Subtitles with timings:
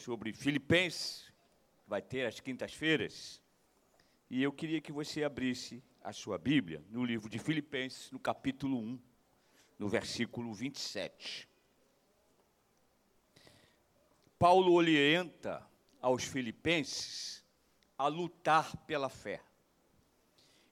[0.00, 1.30] sobre Filipenses,
[1.86, 3.42] vai ter às quintas-feiras.
[4.30, 8.78] E eu queria que você abrisse a sua Bíblia no livro de Filipenses, no capítulo
[8.78, 8.98] 1,
[9.78, 11.46] no versículo 27.
[14.38, 15.68] Paulo orienta
[16.00, 17.44] aos filipenses
[17.98, 19.42] a lutar pela fé.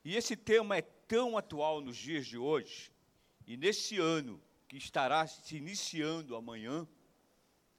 [0.03, 2.91] E esse tema é tão atual nos dias de hoje,
[3.47, 6.89] e nesse ano que estará se iniciando amanhã,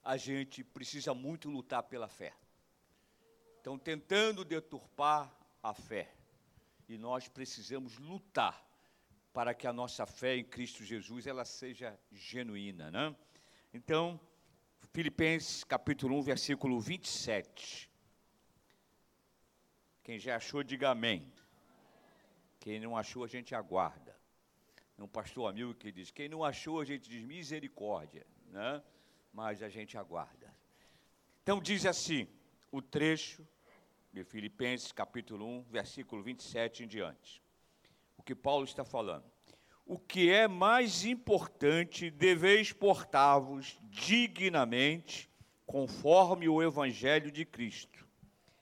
[0.10, 2.34] a gente precisa muito lutar pela fé.
[3.58, 6.12] Estão tentando deturpar a fé.
[6.88, 8.68] E nós precisamos lutar
[9.32, 13.16] para que a nossa fé em Cristo Jesus ela seja genuína, né?
[13.72, 14.20] Então,
[14.92, 17.88] Filipenses capítulo 1, versículo 27.
[20.02, 21.32] Quem já achou, diga amém.
[22.60, 24.18] Quem não achou, a gente aguarda.
[24.98, 28.84] Um pastor amigo que diz: quem não achou, a gente diz misericórdia, né?
[29.34, 30.54] Mas a gente aguarda.
[31.44, 32.28] Então, diz assim
[32.72, 33.48] o trecho
[34.12, 37.42] de Filipenses, capítulo 1, versículo 27 em diante.
[38.18, 39.26] O que Paulo está falando.
[39.86, 45.30] O que é mais importante, deveis portar-vos dignamente,
[45.66, 48.08] conforme o evangelho de Cristo.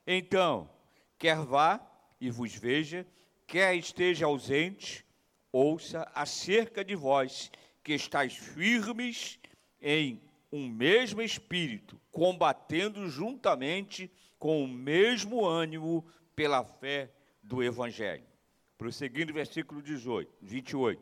[0.05, 0.69] Então,
[1.17, 1.85] quer vá
[2.19, 3.05] e vos veja,
[3.45, 5.05] quer esteja ausente,
[5.51, 7.51] ouça acerca de vós,
[7.83, 9.39] que estáis firmes
[9.81, 18.25] em um mesmo espírito, combatendo juntamente com o mesmo ânimo pela fé do Evangelho.
[18.77, 21.01] Prosseguindo, versículo 18, 28.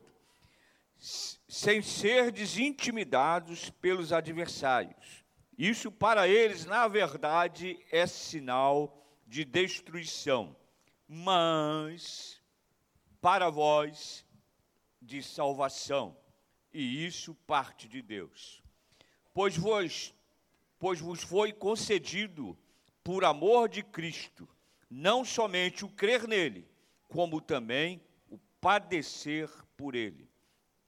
[0.98, 5.24] Sem ser desintimidados pelos adversários.
[5.58, 10.56] Isso para eles, na verdade, é sinal de destruição,
[11.08, 12.42] mas
[13.22, 14.26] para vós
[15.02, 16.18] de salvação.
[16.74, 18.65] E isso parte de Deus
[19.36, 20.16] pois vos,
[20.80, 22.58] pois vos foi concedido,
[23.04, 24.48] por amor de Cristo,
[24.90, 26.66] não somente o crer nele,
[27.10, 30.30] como também o padecer por ele,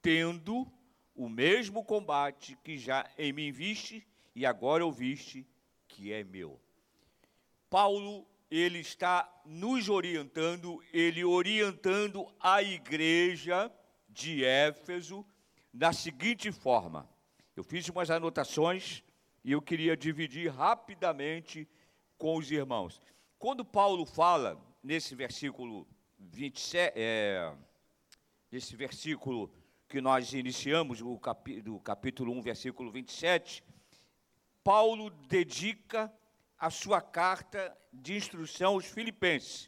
[0.02, 0.66] tendo
[1.14, 5.46] o mesmo combate que já em mim viste e agora ouviste
[5.86, 6.58] que é meu.
[7.70, 13.70] Paulo, ele está nos orientando, ele orientando a igreja
[14.08, 15.26] de Éfeso
[15.74, 17.10] da seguinte forma:
[17.58, 19.04] eu fiz umas anotações
[19.44, 21.68] e eu queria dividir rapidamente
[22.16, 23.02] com os irmãos.
[23.40, 25.88] Quando Paulo fala nesse versículo
[26.20, 27.52] 27, é,
[28.52, 29.52] nesse versículo
[29.90, 33.64] que nós iniciamos, o capi, do capítulo 1, versículo 27,
[34.64, 36.14] Paulo dedica
[36.60, 39.68] a sua carta de instrução aos filipenses.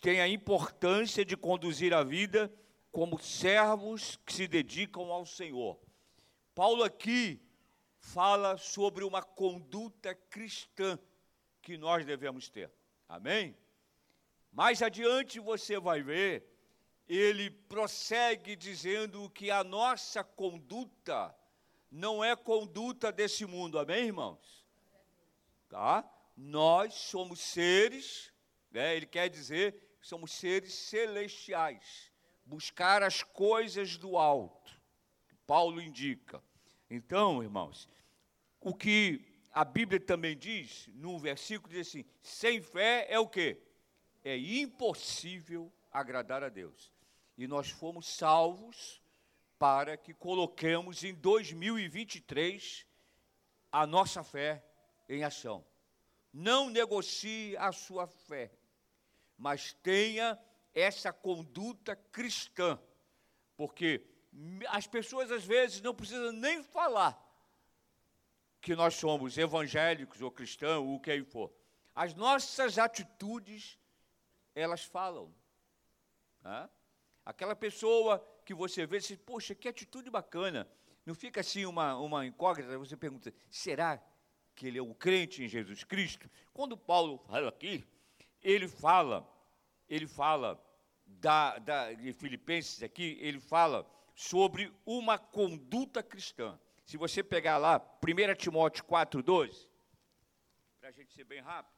[0.00, 2.52] Tem a importância de conduzir a vida
[2.90, 5.78] como servos que se dedicam ao Senhor.
[6.60, 7.40] Paulo aqui
[8.00, 10.98] fala sobre uma conduta cristã
[11.62, 12.70] que nós devemos ter.
[13.08, 13.56] Amém?
[14.52, 16.44] Mais adiante você vai ver,
[17.08, 21.34] ele prossegue dizendo que a nossa conduta
[21.90, 23.78] não é conduta desse mundo.
[23.78, 24.66] Amém, irmãos?
[25.66, 26.04] Tá?
[26.36, 28.34] Nós somos seres,
[28.70, 28.94] né?
[28.94, 32.12] ele quer dizer somos seres celestiais.
[32.44, 34.78] Buscar as coisas do alto.
[35.46, 36.49] Paulo indica.
[36.90, 37.88] Então, irmãos,
[38.60, 43.62] o que a Bíblia também diz, num versículo, diz assim: sem fé é o quê?
[44.24, 46.92] É impossível agradar a Deus.
[47.38, 49.00] E nós fomos salvos
[49.58, 52.86] para que coloquemos em 2023
[53.70, 54.64] a nossa fé
[55.08, 55.64] em ação.
[56.32, 58.50] Não negocie a sua fé,
[59.38, 60.38] mas tenha
[60.74, 62.78] essa conduta cristã,
[63.56, 64.04] porque
[64.68, 67.26] as pessoas às vezes não precisam nem falar
[68.60, 71.52] que nós somos evangélicos ou cristãos, ou o que aí for.
[71.94, 73.78] As nossas atitudes,
[74.54, 75.34] elas falam.
[76.42, 76.68] Né?
[77.24, 80.68] Aquela pessoa que você vê, você, poxa, que atitude bacana.
[81.06, 84.00] Não fica assim uma, uma incógnita, você pergunta, será
[84.54, 86.30] que ele é um crente em Jesus Cristo?
[86.52, 87.84] Quando Paulo fala aqui,
[88.42, 89.26] ele fala,
[89.88, 90.62] ele fala
[91.06, 93.90] da, da, de Filipenses aqui, ele fala
[94.20, 96.60] sobre uma conduta cristã.
[96.84, 99.66] Se você pegar lá, 1 Timóteo 4,12,
[100.78, 101.74] para a gente ser bem rápido,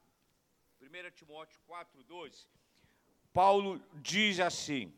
[0.81, 2.45] 1 Timóteo 4,12,
[3.31, 4.93] Paulo diz assim,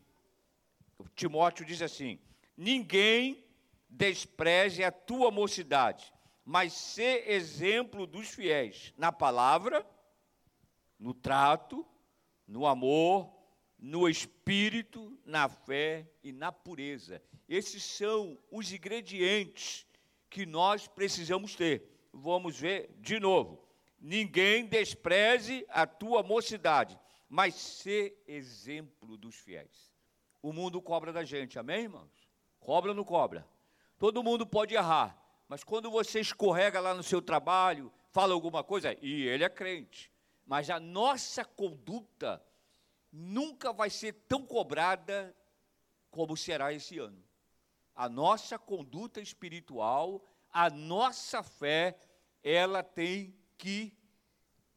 [1.14, 2.18] Timóteo diz assim:
[2.56, 3.46] ninguém
[3.88, 6.12] despreze a tua mocidade,
[6.44, 9.88] mas ser exemplo dos fiéis na palavra,
[10.98, 11.86] no trato,
[12.44, 13.35] no amor,
[13.86, 17.22] no espírito, na fé e na pureza.
[17.48, 19.86] Esses são os ingredientes
[20.28, 21.88] que nós precisamos ter.
[22.12, 23.64] vamos ver de novo.
[24.00, 26.98] Ninguém despreze a tua mocidade,
[27.28, 29.94] mas ser exemplo dos fiéis.
[30.42, 32.28] O mundo cobra da gente, amém, irmãos?
[32.58, 33.46] Cobra ou não cobra?
[33.98, 35.16] Todo mundo pode errar,
[35.46, 40.10] mas quando você escorrega lá no seu trabalho, fala alguma coisa, e ele é crente,
[40.44, 42.42] mas a nossa conduta
[43.16, 45.34] nunca vai ser tão cobrada
[46.10, 47.24] como será esse ano.
[47.94, 51.98] A nossa conduta espiritual, a nossa fé,
[52.42, 53.96] ela tem que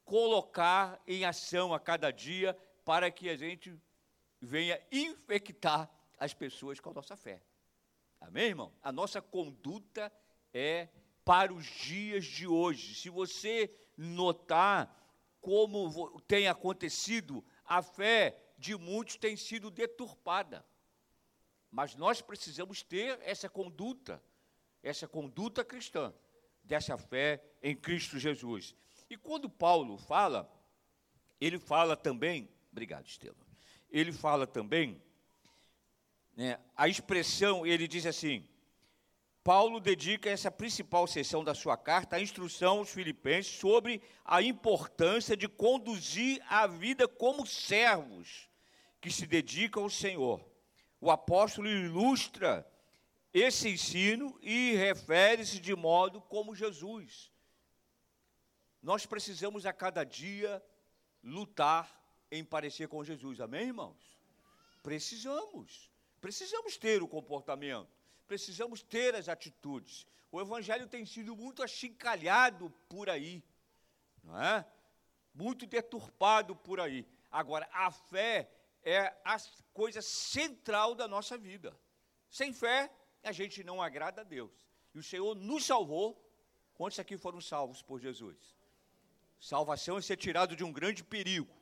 [0.06, 3.77] colocar em ação a cada dia para que a gente
[4.39, 7.44] venha infectar as pessoas com a nossa fé.
[8.21, 8.74] Amém, irmão?
[8.81, 10.12] A nossa conduta
[10.53, 10.88] é
[11.25, 12.95] para os dias de hoje.
[12.95, 14.95] Se você notar
[15.42, 20.66] como tem acontecido, a fé de muitos tem sido deturpada.
[21.69, 24.21] Mas nós precisamos ter essa conduta,
[24.81, 26.12] essa conduta cristã,
[26.63, 28.75] dessa fé em Cristo Jesus.
[29.07, 30.51] E quando Paulo fala,
[31.39, 33.45] ele fala também, obrigado, Estevam,
[33.92, 35.01] ele fala também,
[36.36, 38.48] né, a expressão, ele diz assim,
[39.44, 45.36] Paulo dedica essa principal sessão da sua carta à instrução aos filipenses sobre a importância
[45.36, 48.50] de conduzir a vida como servos
[49.01, 50.50] que se dedicam ao Senhor
[51.01, 52.69] o apóstolo ilustra
[53.33, 57.31] esse ensino e refere-se de modo como Jesus.
[58.81, 60.63] Nós precisamos a cada dia
[61.24, 61.97] lutar
[62.31, 64.19] em parecer com Jesus, amém, irmãos?
[64.83, 67.89] Precisamos, precisamos ter o comportamento,
[68.30, 70.06] precisamos ter as atitudes.
[70.31, 73.44] O evangelho tem sido muito achincalhado por aí,
[74.24, 74.64] não é?
[75.34, 77.08] Muito deturpado por aí.
[77.31, 78.48] Agora, a fé
[78.84, 79.38] é a
[79.74, 81.76] coisa central da nossa vida.
[82.30, 82.92] Sem fé,
[83.24, 84.54] a gente não agrada a Deus.
[84.94, 86.24] E o Senhor nos salvou.
[86.76, 88.56] Quantos aqui foram salvos por Jesus?
[89.40, 91.56] Salvação é ser tirado de um grande perigo,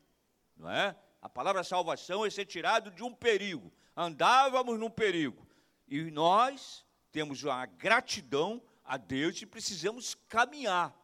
[0.55, 0.95] não é?
[1.21, 3.71] A palavra salvação é ser tirado de um perigo.
[3.95, 5.46] Andávamos num perigo.
[5.87, 10.95] E nós temos uma gratidão a Deus e precisamos caminhar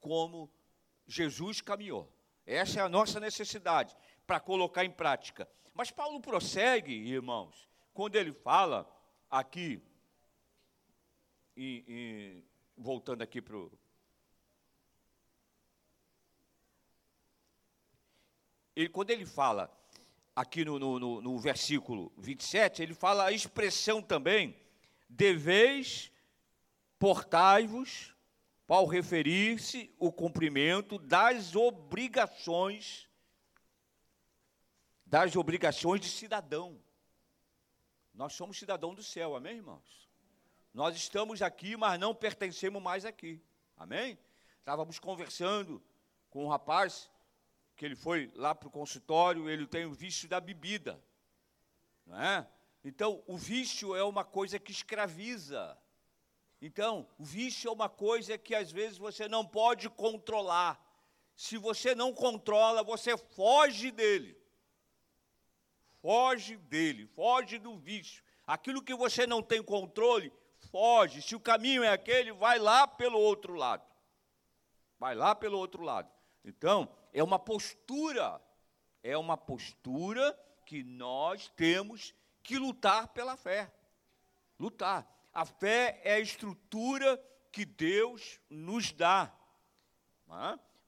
[0.00, 0.50] como
[1.06, 2.12] Jesus caminhou.
[2.46, 3.96] Essa é a nossa necessidade
[4.26, 5.48] para colocar em prática.
[5.74, 8.88] Mas Paulo prossegue, irmãos, quando ele fala
[9.30, 9.82] aqui,
[11.56, 12.44] e, e
[12.76, 13.70] voltando aqui para o.
[18.74, 19.70] Ele, quando ele fala
[20.34, 24.56] aqui no, no, no, no versículo 27, ele fala a expressão também,
[25.08, 26.10] deveis
[26.98, 28.12] portai-vos,
[28.68, 33.06] ao referir-se o cumprimento das obrigações
[35.12, 36.82] das obrigações de cidadão.
[38.14, 40.08] Nós somos cidadão do céu, amém, irmãos?
[40.72, 43.38] Nós estamos aqui, mas não pertencemos mais aqui,
[43.76, 44.18] amém?
[44.58, 45.82] Estávamos conversando
[46.30, 47.10] com um rapaz,
[47.82, 51.02] que ele foi lá para o consultório, ele tem o vício da bebida,
[52.06, 52.48] não é?
[52.84, 55.76] Então, o vício é uma coisa que escraviza.
[56.60, 60.80] Então, o vício é uma coisa que às vezes você não pode controlar.
[61.34, 64.40] Se você não controla, você foge dele.
[66.00, 68.22] Foge dele, foge do vício.
[68.46, 70.32] Aquilo que você não tem controle,
[70.70, 71.20] foge.
[71.20, 73.84] Se o caminho é aquele, vai lá pelo outro lado.
[75.00, 76.08] Vai lá pelo outro lado.
[76.44, 78.40] Então, é uma postura,
[79.02, 83.72] é uma postura que nós temos que lutar pela fé.
[84.58, 85.06] Lutar.
[85.32, 89.32] A fé é a estrutura que Deus nos dá.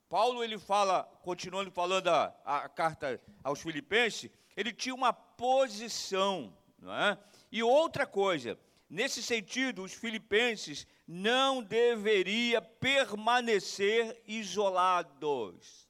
[0.08, 6.56] Paulo ele fala, continuando falando a, a carta aos Filipenses, ele tinha uma posição.
[6.82, 7.18] É?
[7.50, 15.83] E outra coisa, nesse sentido, os filipenses não deveriam permanecer isolados.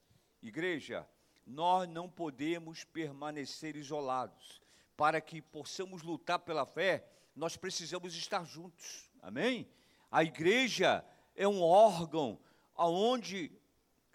[0.47, 1.07] Igreja,
[1.43, 4.61] nós não podemos permanecer isolados.
[4.95, 7.03] Para que possamos lutar pela fé,
[7.35, 9.09] nós precisamos estar juntos.
[9.23, 9.67] Amém?
[10.11, 11.03] A igreja
[11.35, 12.39] é um órgão
[12.75, 13.51] aonde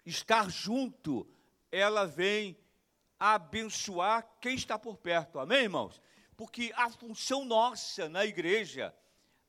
[0.05, 1.27] estar junto,
[1.69, 2.57] ela vem
[3.19, 5.37] abençoar quem está por perto.
[5.37, 6.01] Amém, irmãos?
[6.37, 8.95] Porque a função nossa na igreja,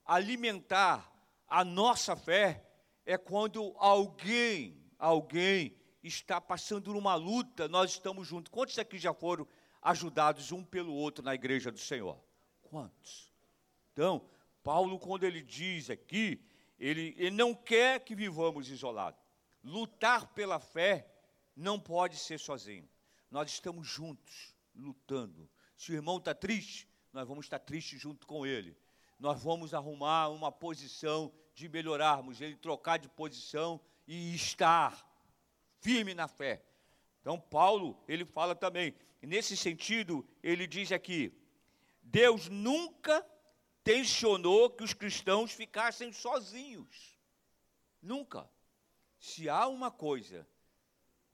[0.04, 1.10] alimentar
[1.46, 2.66] a nossa fé,
[3.06, 8.50] é quando alguém, alguém está passando numa luta, nós estamos juntos.
[8.50, 9.46] Quantos aqui já foram
[9.80, 12.18] ajudados um pelo outro na igreja do Senhor?
[12.62, 13.32] Quantos?
[13.92, 14.24] Então,
[14.62, 16.44] Paulo, quando ele diz aqui,
[16.78, 19.20] ele, ele não quer que vivamos isolados.
[19.62, 21.06] Lutar pela fé
[21.54, 22.88] não pode ser sozinho
[23.32, 25.48] nós estamos juntos, lutando.
[25.74, 28.76] Se o irmão está triste, nós vamos estar tristes junto com ele.
[29.18, 35.02] Nós vamos arrumar uma posição de melhorarmos, ele trocar de posição e estar
[35.82, 36.62] firme na fé.
[37.20, 41.32] Então, Paulo, ele fala também, nesse sentido, ele diz aqui:
[42.02, 43.26] Deus nunca
[43.84, 47.18] tensionou que os cristãos ficassem sozinhos.
[48.00, 48.48] Nunca.
[49.18, 50.48] Se há uma coisa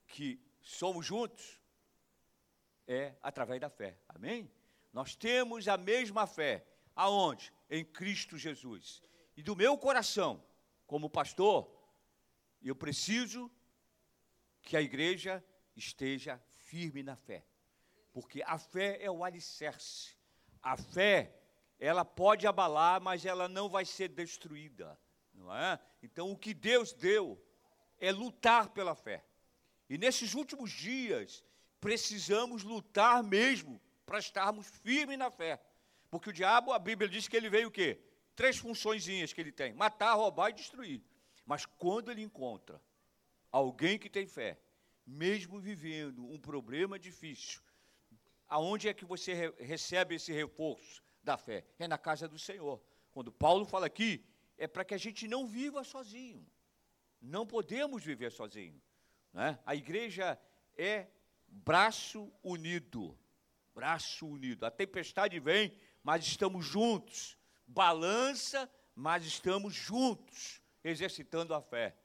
[0.06, 1.60] que somos juntos,
[2.86, 3.98] é através da fé.
[4.08, 4.50] Amém?
[4.92, 6.66] Nós temos a mesma fé.
[6.96, 7.52] Aonde?
[7.70, 9.02] Em Cristo Jesus.
[9.36, 10.42] E do meu coração,
[10.86, 11.70] como pastor,
[12.60, 13.50] eu preciso
[14.68, 15.42] que a igreja
[15.74, 17.42] esteja firme na fé.
[18.12, 20.14] Porque a fé é o alicerce.
[20.62, 21.34] A fé,
[21.80, 25.00] ela pode abalar, mas ela não vai ser destruída.
[25.32, 25.80] Não é?
[26.02, 27.42] Então, o que Deus deu
[27.98, 29.24] é lutar pela fé.
[29.88, 31.42] E nesses últimos dias,
[31.80, 35.58] precisamos lutar mesmo para estarmos firmes na fé.
[36.10, 38.02] Porque o diabo, a Bíblia diz que ele veio o quê?
[38.36, 41.02] Três funçõezinhas que ele tem: matar, roubar e destruir.
[41.46, 42.78] Mas quando ele encontra
[43.50, 44.58] alguém que tem fé,
[45.06, 47.60] mesmo vivendo um problema difícil,
[48.46, 51.64] aonde é que você re recebe esse reforço da fé?
[51.78, 52.82] É na casa do Senhor.
[53.12, 54.24] Quando Paulo fala aqui,
[54.56, 56.46] é para que a gente não viva sozinho.
[57.20, 58.80] Não podemos viver sozinho.
[59.32, 59.58] Né?
[59.64, 60.38] A igreja
[60.76, 61.08] é
[61.46, 63.18] braço unido.
[63.74, 64.64] Braço unido.
[64.64, 67.36] A tempestade vem, mas estamos juntos.
[67.66, 71.96] Balança, mas estamos juntos, exercitando a fé.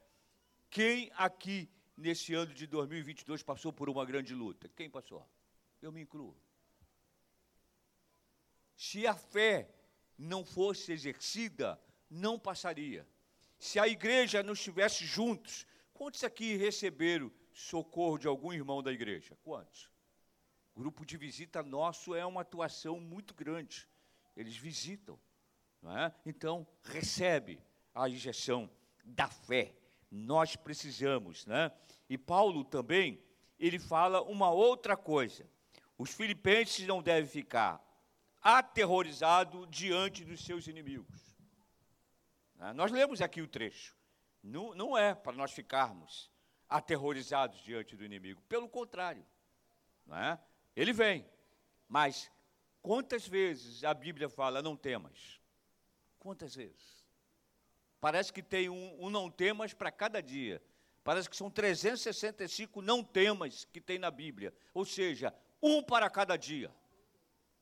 [0.74, 4.68] Quem aqui nesse ano de 2022 passou por uma grande luta?
[4.70, 5.24] Quem passou?
[5.80, 6.36] Eu me incluo.
[8.76, 9.72] Se a fé
[10.18, 13.06] não fosse exercida, não passaria.
[13.56, 19.38] Se a igreja não estivesse juntos, quantos aqui receberam socorro de algum irmão da igreja?
[19.44, 19.88] Quantos?
[20.74, 23.88] Grupo de visita nosso é uma atuação muito grande.
[24.36, 25.20] Eles visitam,
[25.84, 26.12] é?
[26.26, 27.62] Então recebe
[27.94, 28.68] a injeção
[29.04, 29.83] da fé
[30.14, 31.72] nós precisamos, né?
[32.08, 33.20] E Paulo também,
[33.58, 35.44] ele fala uma outra coisa.
[35.98, 37.84] Os filipenses não devem ficar
[38.40, 41.36] aterrorizados diante dos seus inimigos.
[42.54, 42.72] Né?
[42.74, 43.96] Nós lemos aqui o trecho.
[44.40, 46.30] Não, não é para nós ficarmos
[46.68, 48.40] aterrorizados diante do inimigo.
[48.42, 49.24] Pelo contrário.
[50.06, 50.38] Né?
[50.76, 51.26] Ele vem.
[51.88, 52.30] Mas
[52.80, 55.40] quantas vezes a Bíblia fala, não temas?
[56.20, 57.03] Quantas vezes?
[58.04, 60.62] Parece que tem um, um não temas para cada dia.
[61.02, 64.52] Parece que são 365 não temas que tem na Bíblia.
[64.74, 66.70] Ou seja, um para cada dia.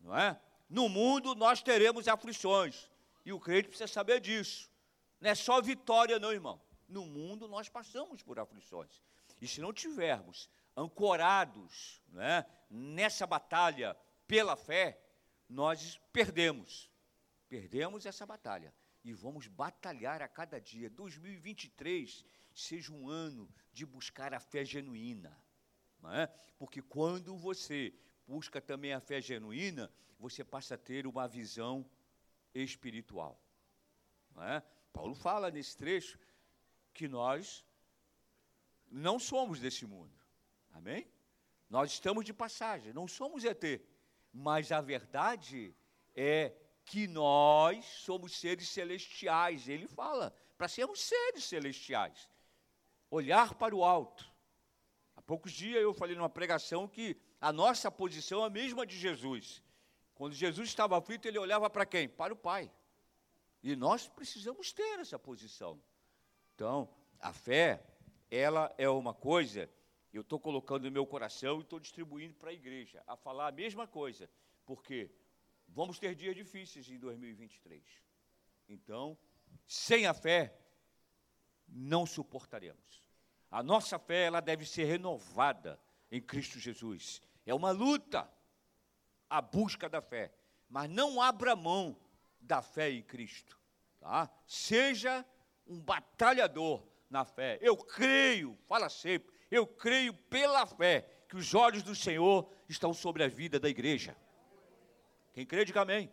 [0.00, 0.36] Não é?
[0.68, 2.90] No mundo nós teremos aflições.
[3.24, 4.68] E o crente precisa saber disso.
[5.20, 6.60] Não é só vitória, não, irmão.
[6.88, 9.00] No mundo nós passamos por aflições.
[9.40, 13.96] E se não tivermos ancorados né, nessa batalha
[14.26, 15.00] pela fé,
[15.48, 16.90] nós perdemos.
[17.48, 20.88] Perdemos essa batalha e vamos batalhar a cada dia.
[20.90, 25.36] 2023 seja um ano de buscar a fé genuína.
[26.04, 26.26] É?
[26.58, 27.94] Porque quando você
[28.26, 31.88] busca também a fé genuína, você passa a ter uma visão
[32.54, 33.40] espiritual.
[34.36, 34.62] É?
[34.92, 36.18] Paulo fala nesse trecho
[36.92, 37.64] que nós
[38.90, 40.14] não somos desse mundo.
[40.72, 41.10] Amém?
[41.68, 43.64] Nós estamos de passagem, não somos ET.
[44.32, 45.74] Mas a verdade
[46.14, 49.68] é que nós somos seres celestiais.
[49.68, 52.28] Ele fala, para sermos seres celestiais.
[53.10, 54.30] Olhar para o alto.
[55.16, 58.96] Há poucos dias eu falei numa pregação que a nossa posição é a mesma de
[58.96, 59.62] Jesus.
[60.14, 62.08] Quando Jesus estava aflito, ele olhava para quem?
[62.08, 62.70] Para o Pai.
[63.62, 65.80] E nós precisamos ter essa posição.
[66.54, 66.88] Então,
[67.20, 67.84] a fé,
[68.30, 69.70] ela é uma coisa,
[70.12, 73.52] eu estou colocando no meu coração e estou distribuindo para a igreja, a falar a
[73.52, 74.28] mesma coisa.
[74.64, 75.10] Porque
[75.74, 77.82] Vamos ter dias difíceis em 2023.
[78.68, 79.16] Então,
[79.66, 80.54] sem a fé,
[81.66, 83.08] não suportaremos.
[83.50, 87.22] A nossa fé, ela deve ser renovada em Cristo Jesus.
[87.46, 88.30] É uma luta,
[89.28, 90.32] a busca da fé.
[90.68, 91.96] Mas não abra mão
[92.40, 93.58] da fé em Cristo.
[93.98, 94.30] Tá?
[94.46, 95.24] Seja
[95.66, 97.58] um batalhador na fé.
[97.60, 103.22] Eu creio, fala sempre, eu creio pela fé que os olhos do Senhor estão sobre
[103.24, 104.16] a vida da igreja.
[105.32, 106.12] Quem crê, diga amém.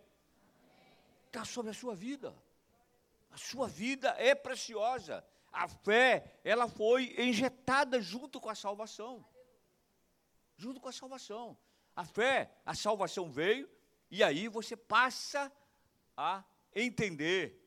[1.27, 2.35] Está sobre a sua vida.
[3.31, 5.25] A sua vida é preciosa.
[5.51, 9.25] A fé, ela foi injetada junto com a salvação.
[10.57, 11.57] Junto com a salvação.
[11.95, 13.69] A fé, a salvação veio,
[14.09, 15.51] e aí você passa
[16.15, 17.61] a entender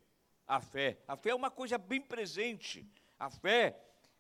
[0.47, 0.99] a fé.
[1.07, 2.87] A fé é uma coisa bem presente.
[3.19, 3.79] A fé,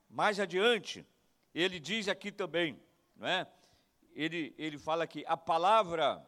[0.08, 1.06] mais adiante,
[1.54, 2.80] ele diz aqui também,
[3.16, 3.50] não é?
[4.14, 6.26] Ele, ele fala que a palavra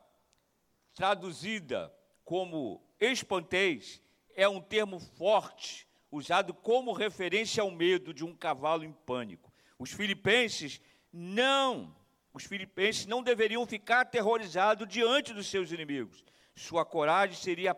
[0.95, 1.93] traduzida
[2.25, 4.01] como espanteis,
[4.35, 9.53] é um termo forte usado como referência ao medo de um cavalo em pânico.
[9.79, 10.81] Os filipenses
[11.13, 11.95] não,
[12.33, 16.25] os filipenses não deveriam ficar aterrorizados diante dos seus inimigos.
[16.55, 17.77] Sua coragem seria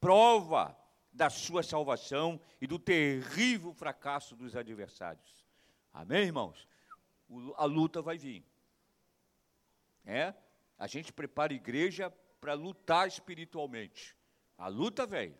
[0.00, 0.76] prova
[1.12, 5.46] da sua salvação e do terrível fracasso dos adversários.
[5.92, 6.68] Amém, irmãos?
[7.56, 8.44] A luta vai vir.
[10.04, 10.34] É?
[10.78, 14.16] A gente prepara a igreja para lutar espiritualmente.
[14.56, 15.36] A luta vem.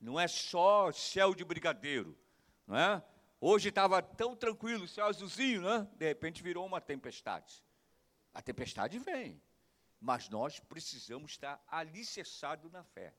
[0.00, 2.18] Não é só céu de brigadeiro,
[2.66, 3.02] não é?
[3.40, 5.88] Hoje estava tão tranquilo, céu azulzinho, né?
[5.96, 7.64] De repente virou uma tempestade.
[8.34, 9.40] A tempestade vem,
[10.00, 13.14] mas nós precisamos estar alicerçados na fé.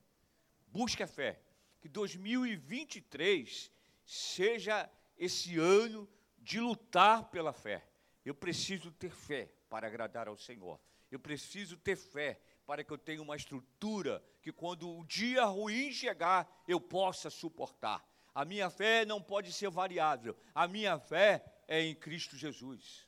[0.68, 1.40] Busque a fé.
[1.80, 3.72] Que 2023
[4.06, 7.86] seja esse ano de lutar pela fé.
[8.26, 10.80] Eu preciso ter fé para agradar ao Senhor.
[11.12, 12.40] Eu preciso ter fé
[12.74, 18.04] para que eu tenha uma estrutura que quando o dia ruim chegar, eu possa suportar.
[18.34, 20.36] A minha fé não pode ser variável.
[20.56, 23.08] A minha fé é em Cristo Jesus.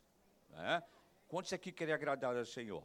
[0.51, 0.83] Né?
[1.27, 2.83] Quantos aqui querem agradar ao Senhor?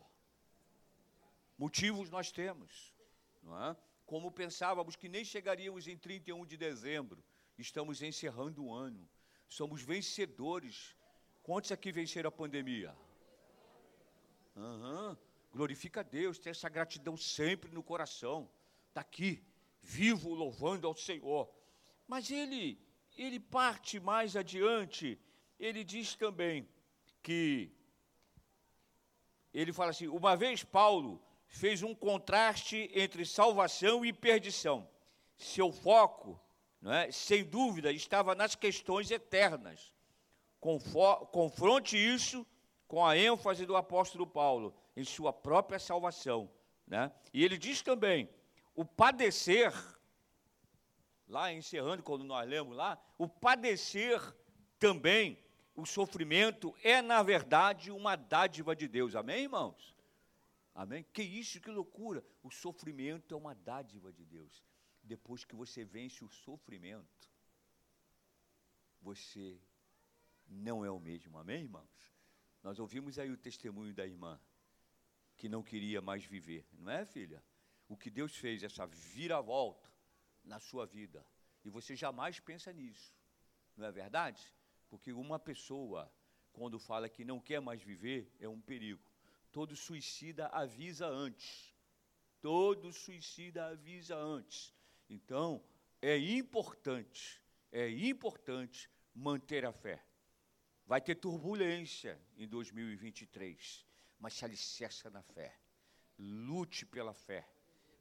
[1.58, 2.94] Motivos nós temos.
[3.42, 3.76] Não é?
[4.06, 7.22] Como pensávamos que nem chegaríamos em 31 de dezembro,
[7.58, 9.06] estamos encerrando o ano.
[9.46, 10.96] Somos vencedores.
[11.42, 12.96] Quantos aqui venceram a pandemia?
[14.56, 15.14] Uhum.
[15.52, 18.48] Glorifica a Deus, tem essa gratidão sempre no coração.
[18.88, 19.42] Está aqui,
[19.82, 21.50] vivo, louvando ao Senhor.
[22.06, 22.78] Mas ele,
[23.16, 25.18] ele parte mais adiante,
[25.58, 26.68] ele diz também
[27.22, 27.72] que,
[29.52, 34.88] ele fala assim, uma vez Paulo fez um contraste entre salvação e perdição.
[35.36, 36.40] Seu foco,
[36.80, 39.92] não é, sem dúvida, estava nas questões eternas.
[40.60, 42.46] Confronte isso
[42.86, 46.50] com a ênfase do apóstolo Paulo em sua própria salvação.
[46.86, 47.10] Né?
[47.32, 48.28] E ele diz também:
[48.74, 49.72] o padecer,
[51.26, 54.20] lá encerrando, quando nós lemos lá, o padecer
[54.78, 55.38] também,
[55.74, 59.14] o sofrimento, é na verdade uma dádiva de Deus.
[59.14, 59.94] Amém, irmãos?
[60.74, 61.04] Amém?
[61.12, 62.24] Que isso, que loucura!
[62.42, 64.64] O sofrimento é uma dádiva de Deus.
[65.02, 67.30] Depois que você vence o sofrimento,
[69.00, 69.58] você
[70.46, 71.38] não é o mesmo.
[71.38, 71.88] Amém, irmãos?
[72.62, 74.38] Nós ouvimos aí o testemunho da irmã
[75.40, 77.42] que não queria mais viver, não é, filha?
[77.88, 79.90] O que Deus fez, essa viravolta
[80.44, 81.26] na sua vida,
[81.64, 83.16] e você jamais pensa nisso,
[83.74, 84.42] não é verdade?
[84.90, 86.12] Porque uma pessoa,
[86.52, 89.02] quando fala que não quer mais viver, é um perigo.
[89.50, 91.74] Todo suicida avisa antes.
[92.42, 94.74] Todo suicida avisa antes.
[95.08, 95.64] Então,
[96.02, 97.40] é importante,
[97.72, 100.04] é importante manter a fé.
[100.86, 103.86] Vai ter turbulência em 2023,
[104.20, 105.56] mas se alicerça na fé.
[106.18, 107.48] Lute pela fé.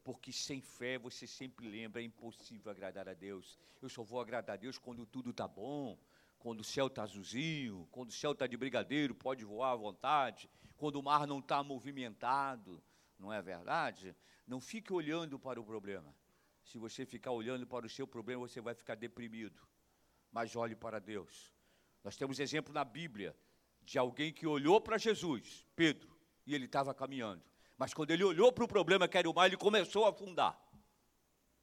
[0.03, 3.57] Porque sem fé você sempre lembra, é impossível agradar a Deus.
[3.81, 5.97] Eu só vou agradar a Deus quando tudo está bom,
[6.37, 10.49] quando o céu está azulzinho, quando o céu está de brigadeiro, pode voar à vontade,
[10.77, 12.83] quando o mar não está movimentado,
[13.17, 14.15] não é verdade?
[14.45, 16.13] Não fique olhando para o problema.
[16.63, 19.59] Se você ficar olhando para o seu problema, você vai ficar deprimido.
[20.31, 21.53] Mas olhe para Deus.
[22.03, 23.35] Nós temos exemplo na Bíblia
[23.89, 27.43] de alguém que olhou para Jesus, Pedro, e ele estava caminhando.
[27.75, 30.61] Mas quando ele olhou para o problema que era o mar, ele começou a afundar.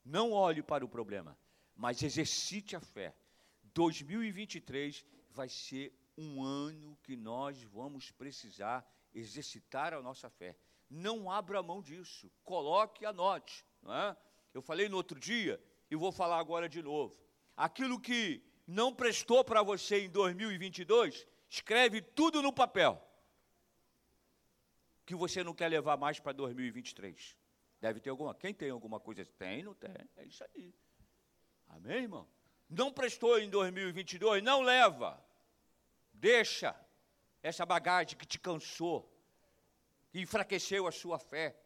[0.04, 1.38] Não olhe para o problema,
[1.76, 3.14] mas exercite a fé.
[3.62, 8.84] 2023 vai ser um ano que nós vamos precisar
[9.14, 10.56] exercitar a nossa fé.
[10.90, 13.64] Não abra mão disso, coloque e anote.
[13.80, 14.16] Não é?
[14.52, 17.16] Eu falei no outro dia e vou falar agora de novo.
[17.56, 23.02] Aquilo que não prestou para você em 2022, escreve tudo no papel.
[25.04, 27.36] Que você não quer levar mais para 2023.
[27.80, 28.34] Deve ter alguma.
[28.34, 29.24] Quem tem alguma coisa?
[29.24, 29.94] Tem, não tem.
[30.16, 30.74] É isso aí.
[31.68, 32.28] Amém, irmão?
[32.68, 35.22] Não prestou em 2022, não leva.
[36.12, 36.74] Deixa
[37.42, 39.12] essa bagagem que te cansou,
[40.10, 41.56] que enfraqueceu a sua fé.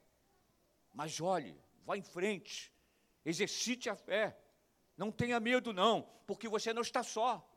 [0.93, 2.73] Mas olhe, vá em frente,
[3.25, 4.37] exercite a fé.
[4.97, 7.50] Não tenha medo, não, porque você não está só.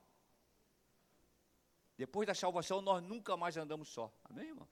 [1.97, 4.11] Depois da salvação, nós nunca mais andamos só.
[4.23, 4.67] Amém, irmão?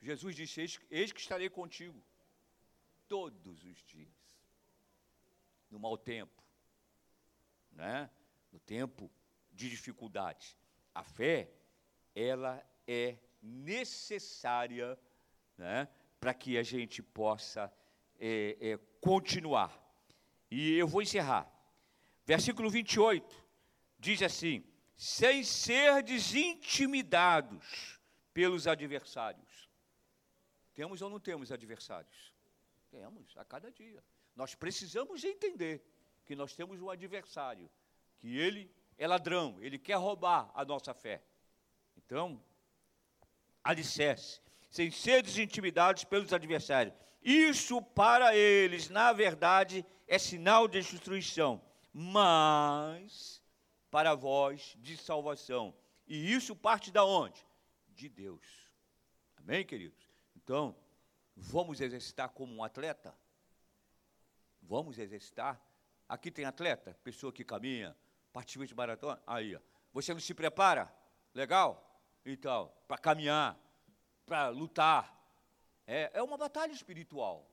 [0.00, 2.02] Jesus disse: eis, eis que estarei contigo
[3.08, 4.08] todos os dias.
[5.70, 6.42] No mau tempo,
[7.72, 8.10] né?
[8.52, 9.10] no tempo
[9.52, 10.56] de dificuldade.
[10.94, 11.50] A fé,
[12.14, 14.98] ela é necessária
[15.56, 15.88] né?
[16.18, 17.72] para que a gente possa
[18.18, 19.78] é, é, continuar.
[20.50, 21.50] E eu vou encerrar.
[22.26, 23.46] Versículo 28
[23.98, 24.64] diz assim:
[25.00, 27.98] sem ser desintimidados
[28.34, 29.70] pelos adversários.
[30.74, 32.34] Temos ou não temos adversários?
[32.90, 34.04] Temos, a cada dia.
[34.36, 35.82] Nós precisamos entender
[36.26, 37.70] que nós temos um adversário
[38.18, 41.22] que ele é ladrão, ele quer roubar a nossa fé.
[41.96, 42.38] Então,
[43.64, 46.94] alicerce, sem seres intimidados pelos adversários.
[47.22, 51.58] Isso para eles, na verdade, é sinal de destruição,
[51.90, 53.39] mas
[53.90, 55.74] para vós de salvação.
[56.06, 57.44] E isso parte da onde?
[57.88, 58.68] De Deus.
[59.36, 60.08] Amém, queridos?
[60.36, 60.76] Então,
[61.36, 63.16] vamos exercitar como um atleta?
[64.62, 65.60] Vamos exercitar.
[66.08, 67.96] Aqui tem atleta, pessoa que caminha,
[68.32, 69.20] participa de maratona.
[69.26, 69.60] Aí, ó.
[69.92, 70.92] você não se prepara?
[71.34, 71.86] Legal?
[72.24, 73.58] Então, para caminhar,
[74.26, 75.16] para lutar.
[75.86, 77.50] É, é uma batalha espiritual.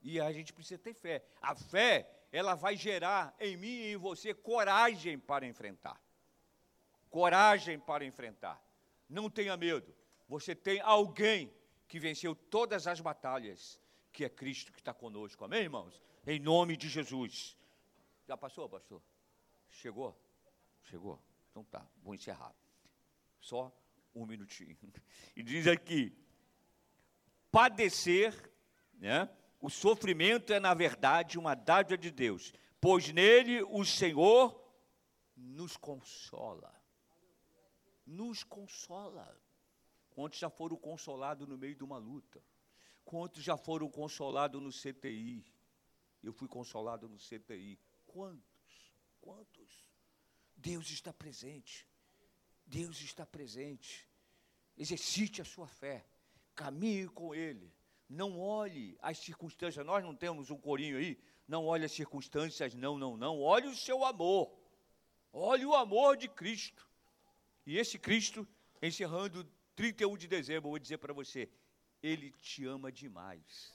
[0.00, 1.24] E a gente precisa ter fé.
[1.40, 6.00] A fé, ela vai gerar em mim e em você coragem para enfrentar.
[7.10, 8.62] Coragem para enfrentar.
[9.08, 9.94] Não tenha medo.
[10.28, 11.52] Você tem alguém
[11.86, 13.80] que venceu todas as batalhas,
[14.12, 15.44] que é Cristo que está conosco.
[15.44, 16.02] Amém, irmãos?
[16.26, 17.56] Em nome de Jesus.
[18.26, 19.02] Já passou, pastor?
[19.70, 20.20] Chegou?
[20.82, 21.22] Chegou?
[21.50, 22.54] Então tá, vou encerrar.
[23.40, 23.72] Só
[24.14, 24.76] um minutinho.
[25.34, 26.12] E diz aqui:
[27.50, 28.34] padecer,
[28.94, 29.30] né?
[29.60, 34.58] O sofrimento é, na verdade, uma dádiva de Deus, pois nele o Senhor
[35.36, 36.72] nos consola.
[38.06, 39.36] Nos consola.
[40.10, 42.42] Quantos já foram consolados no meio de uma luta?
[43.04, 45.44] Quantos já foram consolados no CTI?
[46.22, 47.78] Eu fui consolado no CTI.
[48.06, 48.92] Quantos?
[49.20, 49.88] Quantos?
[50.56, 51.86] Deus está presente.
[52.66, 54.08] Deus está presente.
[54.76, 56.06] Exercite a sua fé.
[56.54, 57.72] Caminhe com Ele.
[58.08, 59.84] Não olhe as circunstâncias.
[59.84, 61.18] Nós não temos um corinho aí.
[61.46, 63.40] Não olhe as circunstâncias, não, não, não.
[63.40, 64.52] Olhe o seu amor.
[65.32, 66.86] Olhe o amor de Cristo.
[67.66, 68.46] E esse Cristo,
[68.82, 69.44] encerrando
[69.74, 71.50] 31 de dezembro, eu vou dizer para você:
[72.02, 73.74] Ele te ama demais.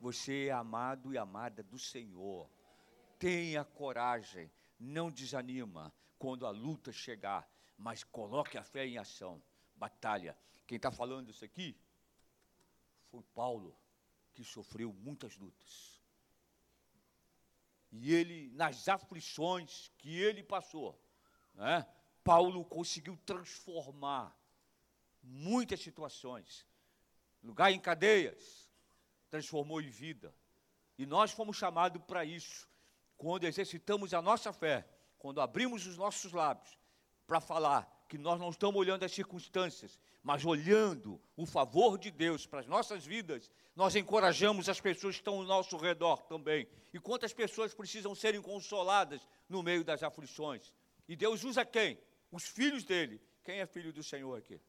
[0.00, 2.48] Você é amado e amada do Senhor.
[3.18, 9.42] Tenha coragem, não desanima quando a luta chegar, mas coloque a fé em ação.
[9.74, 10.36] Batalha.
[10.66, 11.76] Quem está falando isso aqui
[13.10, 13.76] foi Paulo,
[14.34, 16.00] que sofreu muitas lutas.
[17.90, 21.00] E ele, nas aflições que ele passou,
[21.54, 21.86] né,
[22.22, 24.36] Paulo conseguiu transformar
[25.22, 26.66] muitas situações.
[27.42, 28.68] Lugar em cadeias,
[29.30, 30.34] transformou em vida.
[30.98, 32.68] E nós fomos chamados para isso,
[33.16, 34.86] quando exercitamos a nossa fé,
[35.18, 36.78] quando abrimos os nossos lábios
[37.26, 42.46] para falar que nós não estamos olhando as circunstâncias, mas olhando o favor de Deus
[42.46, 46.66] para as nossas vidas, nós encorajamos as pessoas que estão ao nosso redor também.
[46.92, 50.72] E quantas pessoas precisam serem consoladas no meio das aflições?
[51.06, 51.98] E Deus usa quem?
[52.32, 53.20] Os filhos dele.
[53.44, 54.60] Quem é filho do Senhor aqui?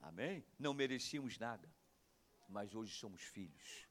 [0.00, 0.44] Amém?
[0.58, 1.68] Não merecíamos nada,
[2.48, 3.86] mas hoje somos filhos.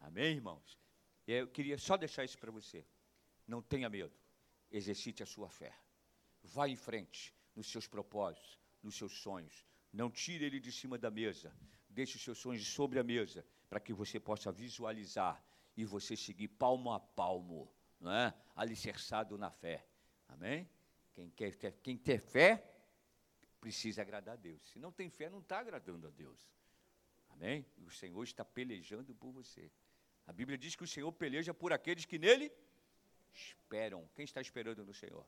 [0.00, 0.78] Amém, irmãos?
[1.26, 2.84] Eu queria só deixar isso para você.
[3.46, 4.16] Não tenha medo.
[4.70, 5.74] Exercite a sua fé.
[6.52, 9.64] Vá em frente nos seus propósitos, nos seus sonhos.
[9.92, 11.54] Não tire ele de cima da mesa.
[11.88, 15.42] Deixe os seus sonhos sobre a mesa, para que você possa visualizar
[15.76, 18.34] e você seguir palmo a palmo, não é?
[18.54, 19.86] alicerçado na fé.
[20.28, 20.68] Amém?
[21.12, 22.64] Quem quer, quem tem fé,
[23.60, 24.60] precisa agradar a Deus.
[24.70, 26.38] Se não tem fé, não está agradando a Deus.
[27.30, 27.64] Amém?
[27.78, 29.70] O Senhor está pelejando por você.
[30.26, 32.52] A Bíblia diz que o Senhor peleja por aqueles que nele
[33.32, 34.08] esperam.
[34.14, 35.26] Quem está esperando no Senhor?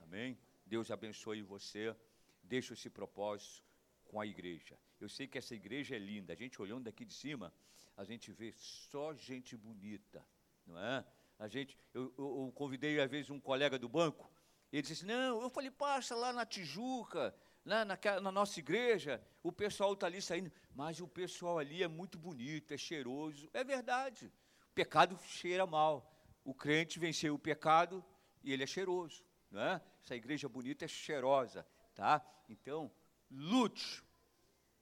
[0.00, 0.38] Amém?
[0.68, 1.96] Deus abençoe você.
[2.42, 3.64] Deixa esse propósito
[4.04, 4.78] com a igreja.
[5.00, 6.32] Eu sei que essa igreja é linda.
[6.32, 7.52] A gente olhando daqui de cima,
[7.96, 10.24] a gente vê só gente bonita,
[10.66, 11.04] não é?
[11.38, 14.30] A gente, eu, eu, eu convidei às vezes um colega do banco.
[14.72, 19.52] Ele disse: Não, eu falei, passa lá na Tijuca, na, na, na nossa igreja, o
[19.52, 23.48] pessoal está ali saindo, mas o pessoal ali é muito bonito, é cheiroso.
[23.52, 24.32] É verdade.
[24.70, 26.12] O pecado cheira mal.
[26.44, 28.04] O crente venceu o pecado
[28.42, 29.22] e ele é cheiroso.
[29.50, 29.80] Não é?
[30.04, 31.66] Essa igreja bonita é cheirosa.
[31.94, 32.24] Tá?
[32.48, 32.90] Então,
[33.30, 34.02] lute,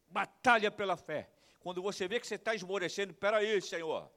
[0.08, 1.30] batalha pela fé.
[1.60, 4.10] Quando você vê que você está esmorecendo, peraí, Senhor,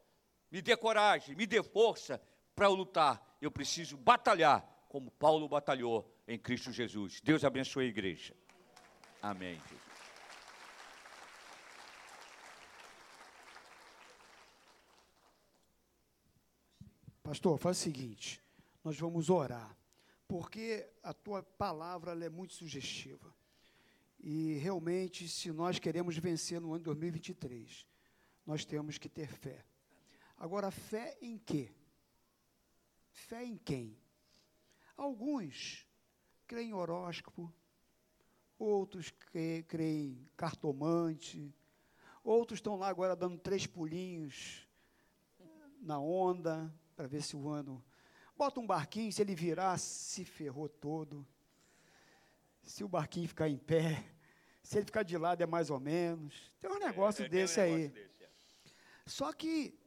[0.52, 2.22] me dê coragem, me dê força
[2.56, 3.38] para lutar.
[3.42, 7.22] Eu preciso batalhar como Paulo batalhou em Cristo Jesus.
[7.22, 8.36] Deus abençoe a igreja.
[9.22, 9.62] Amém.
[17.24, 18.42] Pastor, faz o seguinte:
[18.84, 19.76] nós vamos orar,
[20.30, 23.36] porque a tua palavra é muito sugestiva.
[24.20, 27.88] E realmente, se nós queremos vencer no ano de 2023,
[28.46, 29.66] nós temos que ter fé.
[30.38, 31.72] Agora, fé em quê?
[33.10, 33.98] Fé em quem?
[34.96, 35.88] Alguns
[36.46, 37.52] creem em horóscopo,
[38.60, 39.12] outros
[39.68, 41.52] creem em cartomante,
[42.24, 44.68] outros estão lá agora dando três pulinhos
[45.82, 47.84] na onda para ver se o ano.
[48.40, 51.28] Bota um barquinho, se ele virar, se ferrou todo.
[52.64, 54.06] Se o barquinho ficar em pé,
[54.64, 56.54] se ele ficar de lado é mais ou menos.
[56.62, 57.90] Tem um negócio é, é, desse um negócio aí.
[57.90, 58.30] Desse, é.
[59.06, 59.78] Só que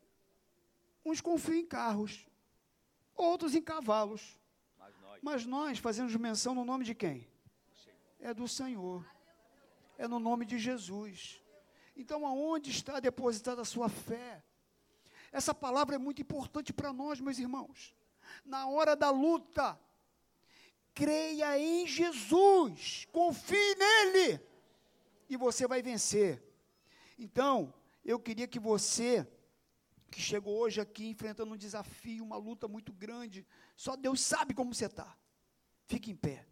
[1.02, 2.26] uns confiam em carros,
[3.14, 4.38] outros em cavalos.
[4.78, 7.26] Mas nós, Mas nós fazemos menção no nome de quem?
[8.20, 9.02] É do Senhor.
[9.96, 11.42] É no nome de Jesus.
[11.96, 14.44] Então, aonde está depositada a sua fé?
[15.30, 17.94] Essa palavra é muito importante para nós, meus irmãos.
[18.44, 19.78] Na hora da luta,
[20.94, 24.40] creia em Jesus, confie nele,
[25.28, 26.42] e você vai vencer.
[27.18, 27.72] Então,
[28.04, 29.26] eu queria que você,
[30.10, 34.74] que chegou hoje aqui enfrentando um desafio, uma luta muito grande, só Deus sabe como
[34.74, 35.16] você está.
[35.86, 36.46] Fique em pé,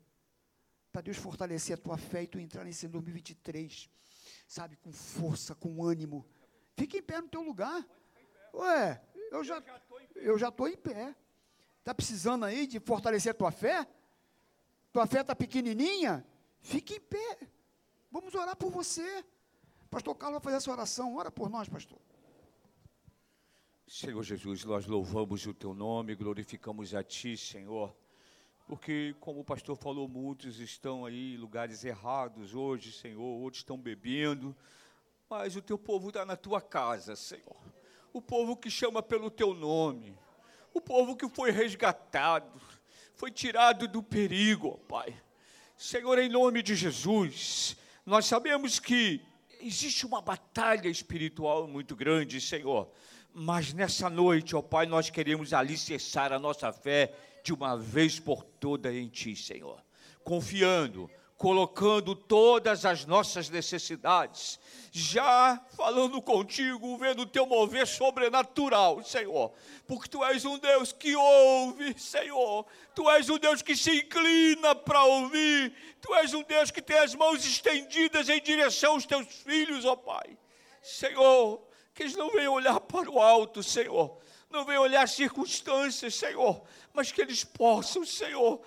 [0.92, 3.90] para Deus fortalecer a tua fé e tu entrar nesse 2023,
[4.46, 6.26] sabe, com força, com ânimo.
[6.76, 7.87] Fique em pé no teu lugar.
[8.54, 9.62] Ué, eu já
[10.16, 11.14] eu já estou em pé.
[11.90, 13.85] Está precisando aí de fortalecer a tua fé?
[14.92, 16.24] Tua fé está pequenininha?
[16.61, 17.38] Fique em pé.
[18.12, 19.24] Vamos orar por você.
[19.90, 21.16] Pastor Carlos vai fazer essa oração.
[21.16, 21.98] Ora por nós, pastor.
[23.88, 27.92] Senhor Jesus, nós louvamos o teu nome, glorificamos a ti, Senhor.
[28.68, 33.76] Porque, como o pastor falou, muitos estão aí em lugares errados hoje, Senhor, outros estão
[33.76, 34.57] bebendo,
[35.29, 37.57] mas o teu povo está na tua casa, Senhor
[38.12, 40.16] o povo que chama pelo teu nome,
[40.72, 42.61] o povo que foi resgatado,
[43.14, 45.14] foi tirado do perigo, Pai.
[45.76, 49.20] Senhor, em nome de Jesus, nós sabemos que
[49.61, 52.90] existe uma batalha espiritual muito grande, Senhor,
[53.33, 58.44] mas nessa noite, ó Pai, nós queremos alicerçar a nossa fé de uma vez por
[58.44, 59.83] toda em Ti, Senhor,
[60.24, 64.61] confiando colocando todas as nossas necessidades,
[64.92, 69.50] já falando contigo, vendo o teu mover sobrenatural, Senhor,
[69.87, 74.74] porque tu és um Deus que ouve, Senhor, tu és um Deus que se inclina
[74.74, 75.72] para ouvir,
[76.03, 79.96] tu és um Deus que tem as mãos estendidas em direção aos teus filhos, ó
[79.96, 80.37] Pai.
[80.83, 81.59] Senhor,
[81.94, 84.14] que eles não venham olhar para o alto, Senhor,
[84.50, 88.61] não venham olhar as circunstâncias, Senhor, mas que eles possam, Senhor,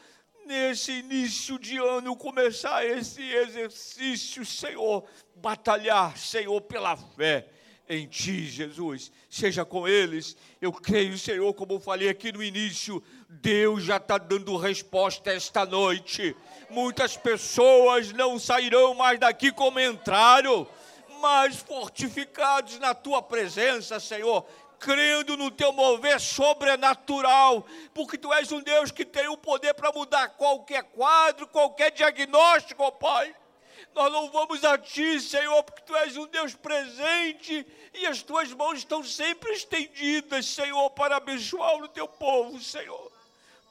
[0.46, 5.04] nesse início de ano, começar esse exercício, Senhor,
[5.36, 7.48] batalhar, Senhor, pela fé
[7.88, 9.12] em Ti, Jesus.
[9.30, 10.38] Seja com eles.
[10.62, 15.66] Eu creio, Senhor, como eu falei aqui no início, Deus já está dando resposta esta
[15.66, 16.36] noite.
[16.70, 20.68] Muitas pessoas não sairão mais daqui como entraram,
[21.22, 24.46] mas fortificados na Tua presença, Senhor
[24.84, 29.94] crendo no teu mover sobrenatural, porque tu és um Deus que tem o poder para
[29.94, 33.34] mudar qualquer quadro, qualquer diagnóstico, ó Pai.
[33.96, 38.80] Nós louvamos a Ti, Senhor, porque Tu és um Deus presente e as Tuas mãos
[38.80, 43.12] estão sempre estendidas, Senhor, para abençoar o Teu povo, Senhor.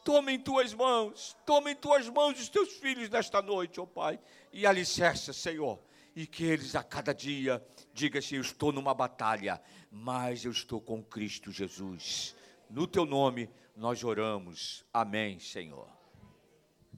[0.04, 4.18] Toma em Tuas mãos, toma em Tuas mãos os Teus filhos nesta noite, ó Pai,
[4.52, 5.78] e alicerça, Senhor,
[6.16, 9.60] e que eles a cada dia digam assim: Eu estou numa batalha,
[9.94, 12.34] mas eu estou com Cristo Jesus.
[12.70, 14.86] No teu nome nós oramos.
[14.90, 15.86] Amém, Senhor.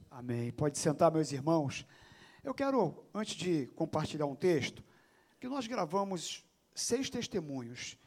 [0.09, 0.53] Amém.
[0.53, 1.85] Pode sentar, meus irmãos.
[2.45, 4.85] Eu quero, antes de compartilhar um texto,
[5.41, 7.99] que nós gravamos seis testemunhos.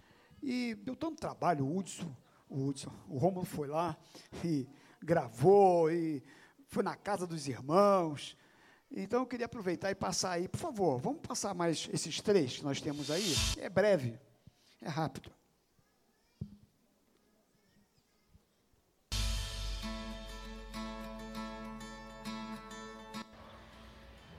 [0.41, 2.15] E deu tanto trabalho, o Hudson,
[2.47, 3.97] o Hudson, o Romulo foi lá
[4.45, 4.67] e
[5.01, 6.23] gravou, e
[6.67, 8.37] foi na casa dos irmãos.
[8.89, 12.63] Então eu queria aproveitar e passar aí, por favor, vamos passar mais esses três que
[12.63, 13.33] nós temos aí.
[13.57, 14.17] É breve.
[14.81, 15.31] É rápido.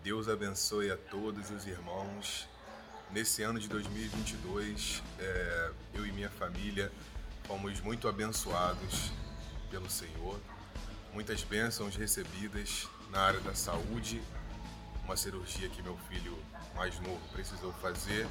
[0.02, 2.48] Deus abençoe a todos os irmãos.
[3.10, 6.92] Nesse ano de 2022, é, eu e minha família
[7.44, 9.12] fomos muito abençoados
[9.70, 10.40] pelo Senhor.
[11.12, 14.22] Muitas bênçãos recebidas na área da saúde,
[15.04, 16.38] uma cirurgia que meu filho
[16.74, 18.26] mais novo precisou fazer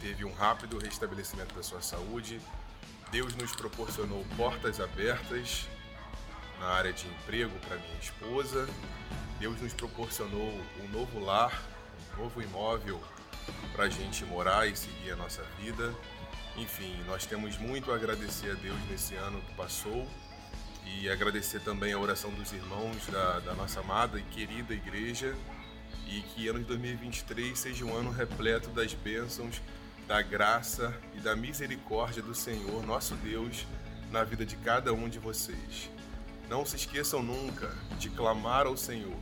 [0.00, 2.40] teve um rápido restabelecimento da sua saúde.
[3.10, 5.68] Deus nos proporcionou portas abertas
[6.58, 8.68] na área de emprego para minha esposa.
[9.38, 11.62] Deus nos proporcionou um novo lar,
[12.14, 13.00] um novo imóvel
[13.72, 15.94] para a gente morar e seguir a nossa vida.
[16.56, 20.08] Enfim, nós temos muito a agradecer a Deus nesse ano que passou
[20.84, 25.36] e agradecer também a oração dos irmãos da, da nossa amada e querida igreja
[26.06, 29.60] e que ano de 2023 seja um ano repleto das bênçãos
[30.06, 33.66] da graça e da misericórdia do Senhor, nosso Deus,
[34.10, 35.90] na vida de cada um de vocês.
[36.48, 39.16] Não se esqueçam nunca de clamar ao Senhor,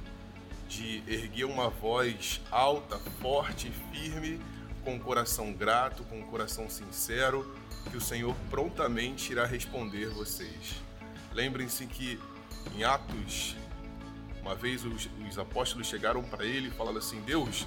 [0.68, 4.40] de erguer uma voz alta, forte e firme,
[4.85, 7.57] com o coração grato, com o coração sincero,
[7.90, 10.75] que o Senhor prontamente irá responder vocês.
[11.33, 12.20] Lembrem-se que
[12.77, 13.57] em Atos,
[14.42, 17.66] uma vez os, os apóstolos chegaram para ele e falaram assim: Deus,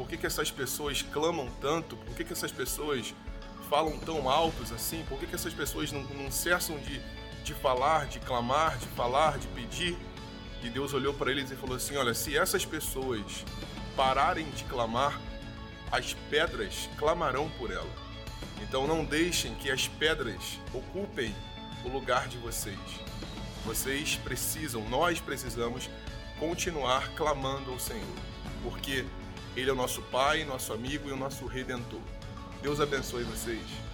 [0.00, 1.94] por que, que essas pessoas clamam tanto?
[1.94, 3.12] Por que, que essas pessoas
[3.68, 5.04] falam tão altos assim?
[5.06, 7.02] Por que, que essas pessoas não, não cessam de,
[7.44, 9.98] de falar, de clamar, de falar, de pedir?
[10.62, 13.44] E Deus olhou para eles e falou assim: Olha, se essas pessoas
[13.94, 15.20] pararem de clamar,
[15.92, 17.92] as pedras clamarão por ela.
[18.62, 21.34] Então não deixem que as pedras ocupem
[21.84, 22.78] o lugar de vocês.
[23.66, 25.90] Vocês precisam, nós precisamos
[26.38, 28.16] continuar clamando ao Senhor,
[28.62, 29.04] porque
[29.60, 32.00] Ele é o nosso Pai, nosso amigo e o nosso Redentor.
[32.62, 33.89] Deus abençoe vocês.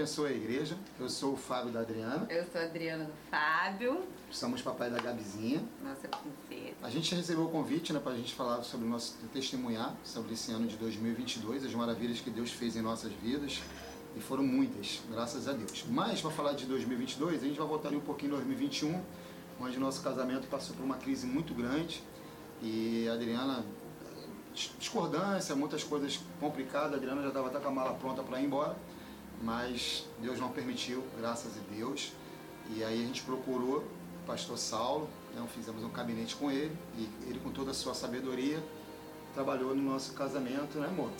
[0.00, 0.78] Abençoe a igreja.
[0.98, 2.26] Eu sou o Fábio da Adriana.
[2.30, 4.02] Eu sou a Adriana do Fábio.
[4.30, 5.62] Somos papai da Gabizinha.
[5.84, 6.74] Nossa princesa.
[6.82, 10.32] A gente recebeu o convite né, para a gente falar sobre o nosso testemunhar sobre
[10.32, 13.60] esse ano de 2022, as maravilhas que Deus fez em nossas vidas.
[14.16, 15.84] E foram muitas, graças a Deus.
[15.90, 19.02] Mas para falar de 2022, a gente vai voltar ali um pouquinho em 2021,
[19.60, 22.02] onde nosso casamento passou por uma crise muito grande.
[22.62, 23.66] E a Adriana,
[24.78, 26.94] discordância, muitas coisas complicadas.
[26.94, 28.74] A Adriana já estava até com a mala pronta para ir embora
[29.40, 32.12] mas Deus não permitiu, graças a Deus.
[32.74, 37.08] E aí a gente procurou o pastor Saulo, né, fizemos um gabinete com ele, e
[37.28, 38.62] ele com toda a sua sabedoria
[39.34, 41.10] trabalhou no nosso casamento, né amor?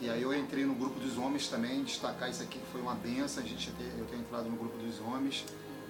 [0.00, 2.94] E aí eu entrei no grupo dos homens também, destacar isso aqui que foi uma
[2.94, 5.44] benção, a gente ter, eu ter entrado no grupo dos homens,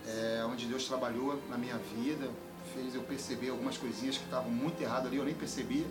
[0.07, 2.29] é, onde Deus trabalhou na minha vida,
[2.75, 5.87] fez eu perceber algumas coisinhas que estavam muito erradas ali, eu nem percebia,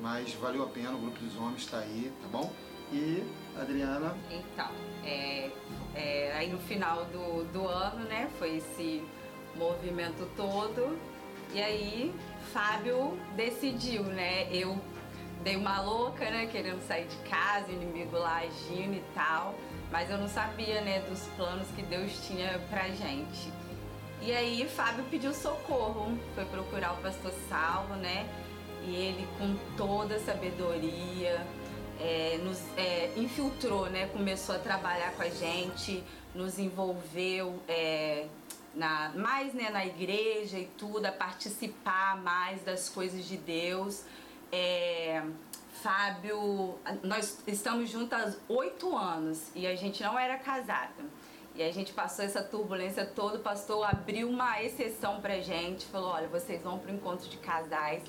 [0.00, 2.52] mas valeu a pena, o grupo dos homens está aí, tá bom?
[2.92, 3.24] E
[3.60, 4.16] Adriana?
[4.30, 4.70] Então,
[5.04, 5.50] é,
[5.94, 9.02] é, aí no final do, do ano, né, foi esse
[9.56, 10.98] movimento todo.
[11.52, 12.14] E aí,
[12.52, 14.48] Fábio decidiu, né?
[14.50, 14.80] Eu
[15.42, 19.54] dei uma louca, né, querendo sair de casa, inimigo lá agindo e tal.
[19.90, 23.52] Mas eu não sabia, né, dos planos que Deus tinha pra gente.
[24.22, 28.26] E aí, Fábio pediu socorro, foi procurar o pastor Salvo, né?
[28.84, 31.44] E ele, com toda a sabedoria,
[32.00, 34.06] é, nos é, infiltrou, né?
[34.08, 36.02] Começou a trabalhar com a gente,
[36.34, 38.26] nos envolveu é,
[38.74, 44.04] na, mais né, na igreja e tudo, a participar mais das coisas de Deus.
[44.50, 45.22] É,
[45.82, 51.02] Fábio, nós estamos juntos há oito anos e a gente não era casada.
[51.54, 56.10] E a gente passou essa turbulência toda, o pastor abriu uma exceção pra gente, falou,
[56.10, 58.02] olha, vocês vão pro encontro de casais,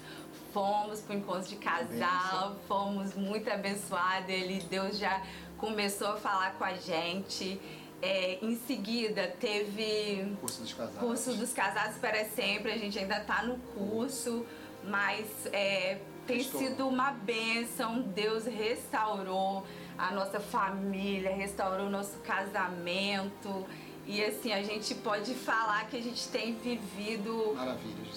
[0.54, 4.30] fomos para o encontro de casal, fomos muito abençoados.
[4.30, 5.22] Ele, Deus já
[5.58, 7.60] começou a falar com a gente.
[8.02, 12.72] É, em seguida teve curso dos casados, curso dos casados para sempre.
[12.72, 14.46] A gente ainda está no curso,
[14.84, 16.62] mas é, tem Estou.
[16.62, 18.02] sido uma bênção.
[18.02, 19.66] Deus restaurou
[19.98, 23.66] a nossa família, restaurou o nosso casamento.
[24.06, 27.56] E assim, a gente pode falar que a gente tem vivido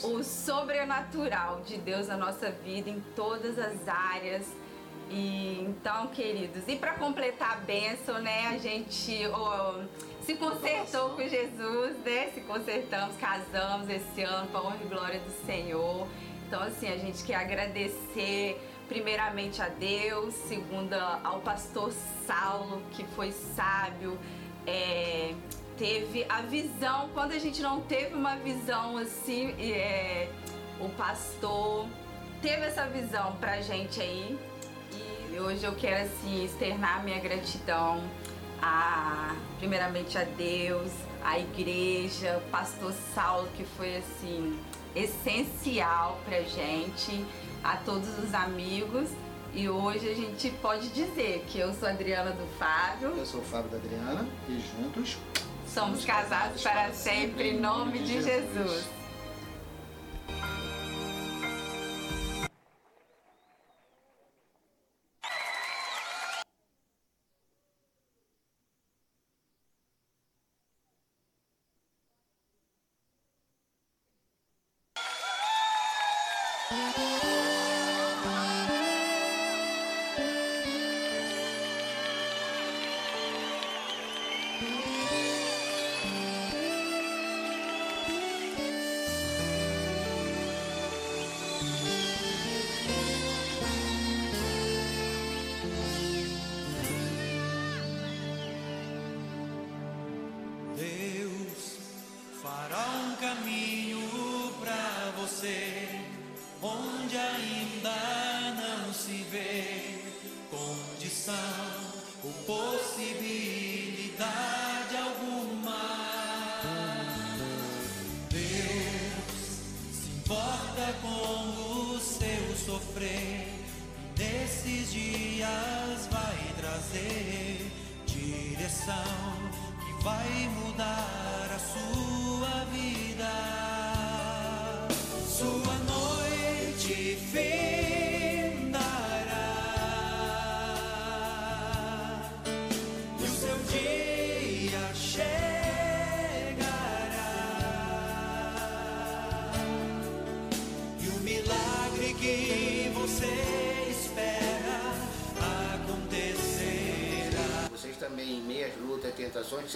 [0.03, 4.47] o sobrenatural de Deus na nossa vida em todas as áreas.
[5.09, 9.85] E então, queridos, e para completar a bênção, né, a gente oh,
[10.25, 12.31] se consertou com Jesus, né?
[12.35, 16.09] Se consertamos, casamos esse ano para honra e glória do Senhor.
[16.49, 21.93] Então, assim, a gente quer agradecer primeiramente a Deus, segunda ao pastor
[22.27, 24.19] Saulo, que foi sábio,
[24.67, 25.35] é,
[25.77, 30.29] teve a visão, quando a gente não teve uma visão assim, é,
[30.81, 31.87] o pastor
[32.41, 34.39] teve essa visão pra gente aí.
[35.33, 38.03] E hoje eu quero assim externar minha gratidão
[38.61, 40.91] a primeiramente a Deus,
[41.23, 44.59] a igreja, o pastor Saulo que foi assim
[44.95, 47.25] essencial pra gente,
[47.63, 49.11] a todos os amigos.
[49.53, 53.09] E hoje a gente pode dizer que eu sou Adriana do Fábio.
[53.09, 55.17] Eu sou o Fábio da Adriana e juntos
[55.77, 58.87] Somos casados para sempre, em nome de Jesus.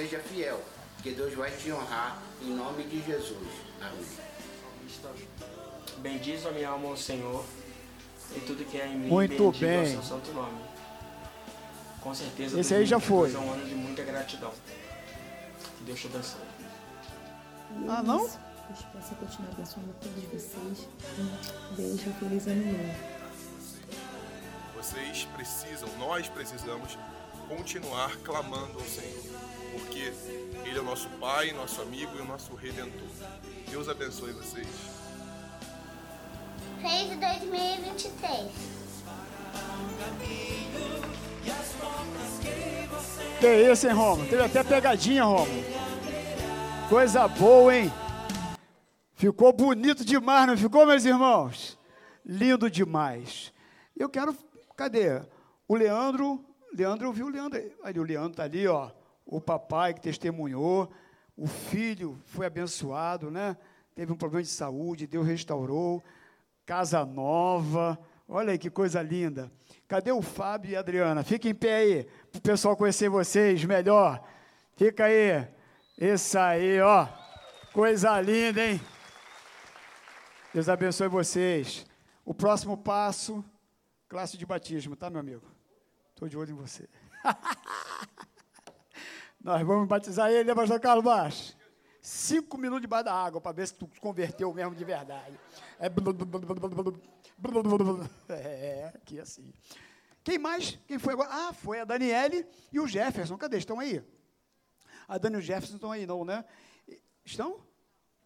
[0.00, 0.62] Seja fiel,
[1.02, 3.48] que Deus vai te honrar em nome de Jesus.
[3.82, 4.06] Amém.
[5.98, 7.44] Bendiz a minha alma ao Senhor
[8.34, 9.08] e tudo que é em mim.
[9.08, 9.84] Muito bendiga bem.
[9.84, 10.58] o seu santo nome.
[12.00, 12.58] Com certeza.
[12.58, 13.34] Esse aí já 2022 foi.
[13.34, 14.52] É um ano de muita gratidão.
[15.76, 16.40] Que Deus te abençoe.
[17.86, 18.20] Ah, não?
[18.20, 20.88] Deus possa continuar abençoando todos vocês.
[21.18, 22.94] Um beijo, feliz ano novo.
[24.76, 26.96] Vocês precisam, nós precisamos
[27.50, 30.12] continuar clamando ao Senhor, porque
[30.64, 33.08] Ele é o nosso Pai, nosso amigo e o nosso Redentor.
[33.68, 34.66] Deus abençoe vocês.
[36.80, 38.80] Feliz 2023.
[43.40, 44.26] Que isso, hein, Romo?
[44.26, 45.64] Teve até pegadinha, Romo.
[46.88, 47.92] Coisa boa, hein?
[49.14, 51.78] Ficou bonito demais, não ficou, meus irmãos?
[52.24, 53.52] Lindo demais.
[53.96, 54.36] Eu quero.
[54.76, 55.22] Cadê?
[55.68, 56.44] O Leandro.
[56.72, 57.58] Leandro, eu vi o Leandro.
[57.58, 57.72] aí.
[57.82, 58.90] Ali, o Leandro está ali, ó.
[59.30, 60.90] O papai que testemunhou.
[61.36, 63.56] O filho foi abençoado, né?
[63.94, 66.02] Teve um problema de saúde, Deus restaurou.
[66.66, 67.96] Casa nova.
[68.28, 69.50] Olha aí que coisa linda.
[69.86, 71.22] Cadê o Fábio e a Adriana?
[71.22, 74.20] Fiquem em pé aí, para o pessoal conhecer vocês melhor.
[74.76, 75.46] Fica aí.
[75.96, 77.06] Isso aí, ó.
[77.72, 78.80] Coisa linda, hein?
[80.52, 81.86] Deus abençoe vocês.
[82.24, 83.44] O próximo passo,
[84.08, 85.46] classe de batismo, tá, meu amigo?
[86.10, 86.88] Estou de olho em você.
[89.42, 91.56] Nós vamos batizar ele, né, pastor Carlos Baixo?
[92.02, 95.38] Cinco minutos debaixo da água para ver se tu converteu mesmo de verdade.
[98.28, 99.52] É, é aqui assim.
[100.22, 100.78] Quem mais?
[100.86, 101.28] Quem foi agora?
[101.30, 103.36] Ah, foi a Daniele e o Jefferson.
[103.38, 103.56] Cadê?
[103.56, 104.04] Estão aí?
[105.08, 106.44] A Daniel e o Jefferson estão aí, não, né?
[107.24, 107.60] Estão?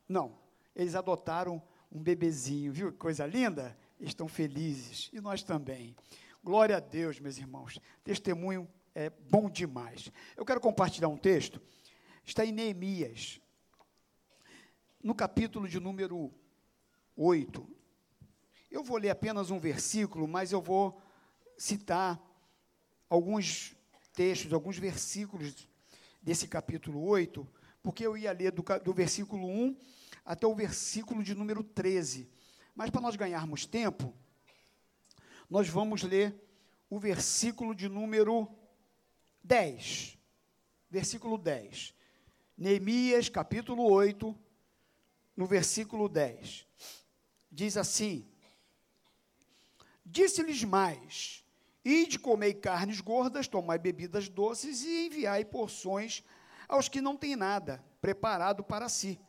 [0.08, 0.36] Não.
[0.74, 2.92] Eles adotaram um bebezinho, viu?
[2.92, 3.76] Que coisa linda.
[4.00, 5.10] Estão felizes.
[5.12, 5.96] E nós também.
[6.42, 7.78] Glória a Deus, meus irmãos.
[8.02, 10.10] Testemunho é bom demais.
[10.36, 11.60] Eu quero compartilhar um texto.
[12.24, 13.40] Está em Neemias,
[15.02, 16.32] no capítulo de número
[17.16, 17.68] 8.
[18.70, 21.00] Eu vou ler apenas um versículo, mas eu vou
[21.58, 22.20] citar
[23.10, 23.76] alguns
[24.14, 25.68] textos, alguns versículos
[26.22, 27.46] desse capítulo 8,
[27.82, 29.76] porque eu ia ler do, do versículo 1
[30.24, 32.30] até o versículo de número 13.
[32.74, 34.14] Mas para nós ganharmos tempo,
[35.50, 36.34] nós vamos ler
[36.88, 38.48] o versículo de número
[39.44, 40.18] 10.
[40.90, 41.94] Versículo 10.
[42.56, 44.34] Neemias, capítulo 8,
[45.36, 46.66] no versículo 10.
[47.52, 48.26] Diz assim:
[50.04, 51.44] Disse-lhes mais:
[51.84, 56.24] Ide comei carnes gordas, tomai bebidas doces e enviai porções
[56.66, 59.20] aos que não têm nada preparado para si,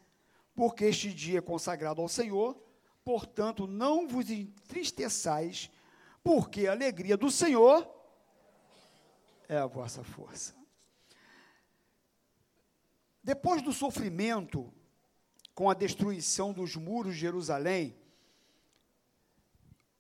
[0.55, 2.57] porque este dia é consagrado ao Senhor,
[3.03, 5.70] portanto não vos entristeçais,
[6.24, 7.95] porque a alegria do Senhor
[9.48, 10.56] é a vossa força.
[13.24, 14.72] Depois do sofrimento
[15.54, 17.98] com a destruição dos muros de Jerusalém,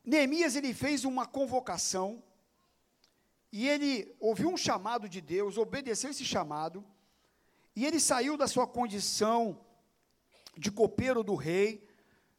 [0.03, 2.21] Neemias ele fez uma convocação
[3.51, 6.85] e ele ouviu um chamado de Deus, obedeceu esse chamado,
[7.75, 9.65] e ele saiu da sua condição
[10.57, 11.87] de copeiro do rei,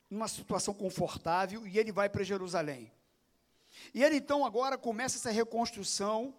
[0.09, 2.92] numa situação confortável, e ele vai para Jerusalém.
[3.92, 6.34] E ele então agora começa essa reconstrução,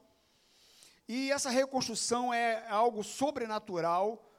[1.07, 4.29] e essa reconstrução é algo sobrenatural.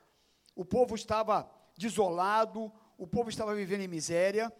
[0.54, 4.52] O povo estava desolado, o povo estava vivendo em miséria,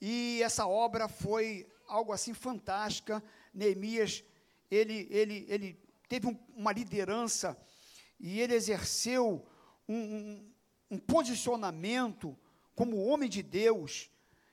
[0.00, 3.22] e essa obra foi algo assim fantástica.
[3.52, 4.22] Neemias,
[4.70, 7.56] ele, ele, ele teve um, uma liderança
[8.20, 9.44] e ele exerceu
[9.88, 10.52] um, um,
[10.92, 12.38] um posicionamento
[12.74, 14.10] como homem de Deus,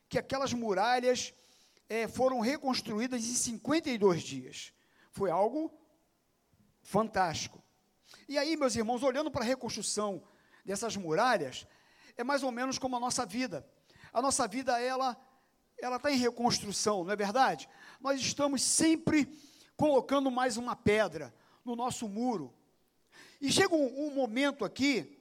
[0.08, 1.34] que aquelas muralhas
[1.90, 4.74] eh, foram reconstruídas em 52 dias.
[5.12, 5.72] Foi algo
[6.84, 7.62] fantástico.
[8.28, 10.24] E aí, meus irmãos, olhando para a reconstrução
[10.66, 11.68] dessas muralhas,
[12.18, 13.66] é mais ou menos como a nossa vida.
[14.14, 15.18] A nossa vida, ela
[15.82, 17.68] ela está em reconstrução, não é verdade?
[18.00, 19.28] Nós estamos sempre
[19.76, 21.34] colocando mais uma pedra
[21.66, 22.54] no nosso muro.
[23.42, 25.18] E chega um, um momento aqui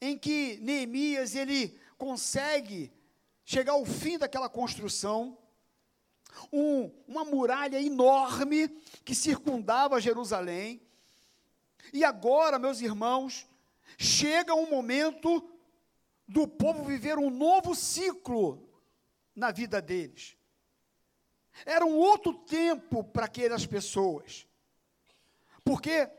[0.00, 2.92] em que Neemias ele consegue
[3.44, 5.38] chegar ao fim daquela construção,
[6.52, 8.68] um, uma muralha enorme
[9.04, 10.82] que circundava Jerusalém.
[11.92, 13.46] E agora, meus irmãos,
[13.98, 15.48] chega um momento
[16.26, 18.68] do povo viver um novo ciclo
[19.34, 20.36] na vida deles.
[21.64, 24.46] Era um outro tempo para aquelas pessoas.
[25.64, 26.10] Porque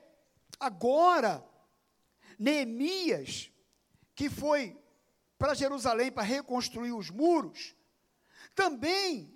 [0.59, 1.45] agora,
[2.37, 3.51] Neemias,
[4.15, 4.77] que foi
[5.37, 7.75] para Jerusalém para reconstruir os muros,
[8.53, 9.35] também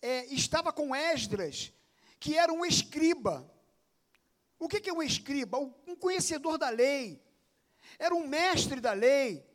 [0.00, 1.72] é, estava com Esdras,
[2.18, 3.50] que era um escriba.
[4.64, 5.58] O que, é um escriba?
[5.58, 7.22] Um conhecedor da lei.
[7.98, 9.46] Era um mestre da lei.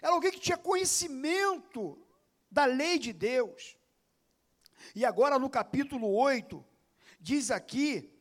[0.00, 1.98] Era alguém que tinha conhecimento
[2.48, 3.76] da lei de Deus.
[4.94, 6.64] E agora no capítulo 8,
[7.20, 8.16] diz aqui,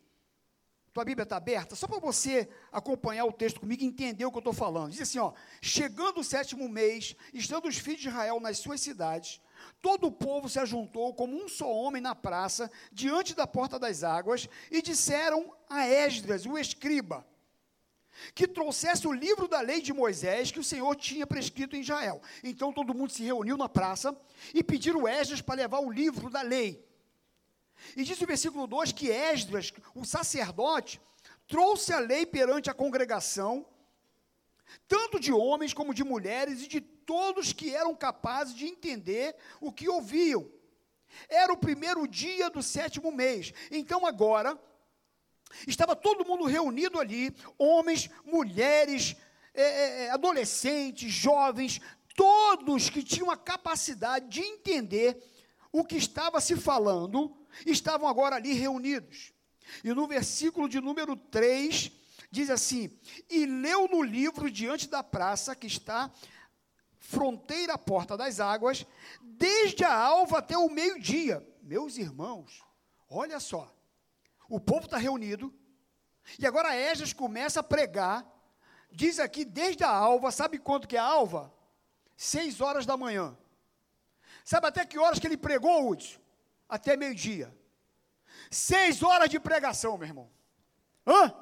[0.92, 4.38] tua Bíblia está aberta, só para você acompanhar o texto comigo e entender o que
[4.38, 4.94] eu estou falando.
[4.94, 9.40] Diz assim: ó, chegando o sétimo mês, estando os filhos de Israel nas suas cidades,
[9.86, 14.04] todo o povo se ajuntou como um só homem na praça, diante da porta das
[14.04, 17.24] águas, e disseram a Esdras, o escriba,
[18.34, 22.20] que trouxesse o livro da lei de Moisés que o Senhor tinha prescrito em Israel.
[22.44, 24.20] Então todo mundo se reuniu na praça
[24.56, 26.84] e pediram Esdras para levar o livro da lei.
[27.96, 31.00] E diz o versículo 2 que Esdras, o sacerdote,
[31.48, 33.64] trouxe a lei perante a congregação,
[34.88, 39.72] tanto de homens como de mulheres e de todos que eram capazes de entender o
[39.72, 40.50] que ouviam.
[41.30, 43.54] Era o primeiro dia do sétimo mês.
[43.72, 44.60] Então agora
[45.68, 49.16] Estava todo mundo reunido ali, homens, mulheres,
[49.54, 51.80] é, é, é, adolescentes, jovens,
[52.16, 55.22] todos que tinham a capacidade de entender
[55.72, 57.36] o que estava se falando,
[57.66, 59.34] estavam agora ali reunidos.
[59.84, 61.92] E no versículo de número 3,
[62.30, 62.90] diz assim:
[63.30, 66.12] E leu no livro diante da praça que está
[67.06, 68.86] fronteira à porta das águas,
[69.22, 71.48] desde a alva até o meio-dia.
[71.62, 72.64] Meus irmãos,
[73.08, 73.72] olha só,
[74.50, 75.54] o povo está reunido.
[76.40, 78.26] E agora Esdras começa a pregar.
[78.92, 81.54] Diz aqui desde a alva, sabe quanto que é a alva?
[82.18, 83.38] Seis horas da manhã.
[84.44, 86.20] Sabe até que horas que ele pregou, Hudson?
[86.68, 87.56] Até meio-dia.
[88.50, 90.32] Seis horas de pregação, meu irmão.
[91.06, 91.34] Hã?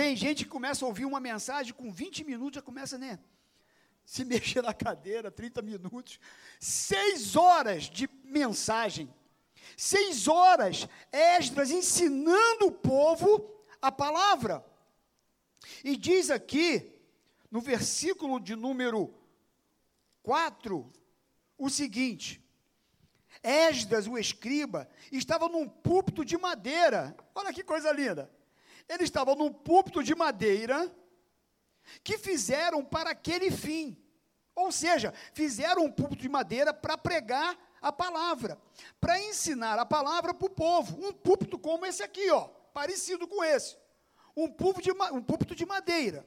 [0.00, 3.18] Tem gente que começa a ouvir uma mensagem com 20 minutos, já começa, né?
[4.02, 6.18] Se mexer na cadeira, 30 minutos.
[6.58, 9.14] Seis horas de mensagem.
[9.76, 14.64] Seis horas, Esdras ensinando o povo a palavra.
[15.84, 16.98] E diz aqui,
[17.50, 19.14] no versículo de número
[20.22, 20.90] 4,
[21.58, 22.42] o seguinte:
[23.42, 27.14] Esdras, o escriba, estava num púlpito de madeira.
[27.34, 28.39] Olha que coisa linda.
[28.88, 30.90] Ele estava num púlpito de madeira
[32.02, 33.96] que fizeram para aquele fim.
[34.54, 38.60] Ou seja, fizeram um púlpito de madeira para pregar a palavra,
[39.00, 41.06] para ensinar a palavra para o povo.
[41.06, 42.42] Um púlpito como esse aqui, ó,
[42.74, 43.76] parecido com esse.
[44.36, 46.26] Um púlpito, de, um púlpito de madeira.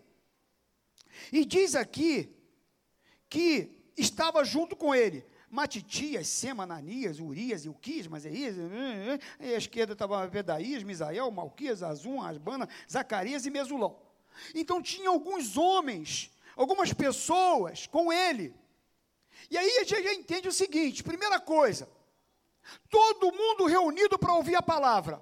[1.31, 2.35] E diz aqui
[3.29, 6.67] que estava junto com ele Matitias, Sema,
[7.21, 8.55] Urias, Ilquias, Mazeias,
[9.39, 13.95] e à esquerda estava Pedaías, Misael, Malquias, Azum, Asbana, Zacarias e Mesulão.
[14.55, 18.51] Então tinha alguns homens, algumas pessoas com ele,
[19.51, 21.87] e aí a gente já entende o seguinte: primeira coisa,
[22.89, 25.21] todo mundo reunido para ouvir a palavra.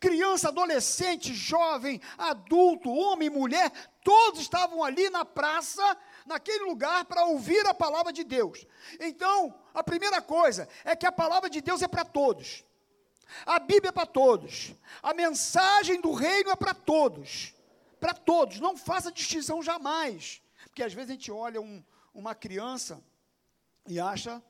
[0.00, 3.70] Criança, adolescente, jovem, adulto, homem, mulher,
[4.02, 5.96] todos estavam ali na praça,
[6.26, 8.66] naquele lugar, para ouvir a palavra de Deus.
[9.00, 12.64] Então, a primeira coisa é que a palavra de Deus é para todos.
[13.44, 14.74] A Bíblia é para todos.
[15.02, 17.54] A mensagem do reino é para todos.
[17.98, 18.60] Para todos.
[18.60, 20.42] Não faça distinção jamais.
[20.64, 21.82] Porque às vezes a gente olha um,
[22.14, 23.02] uma criança
[23.86, 24.42] e acha.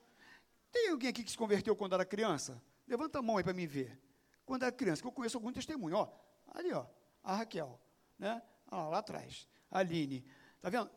[0.73, 2.63] Tem alguém aqui que se converteu quando era criança?
[2.87, 3.99] Levanta a mão aí para me ver.
[4.45, 5.97] Quando era criança, que eu conheço algum testemunho.
[5.97, 6.09] Ó,
[6.55, 6.87] ali, ó,
[7.23, 7.81] a Raquel,
[8.19, 8.43] né?
[8.71, 10.25] Lá atrás, a Aline.
[10.61, 10.91] Tá vendo?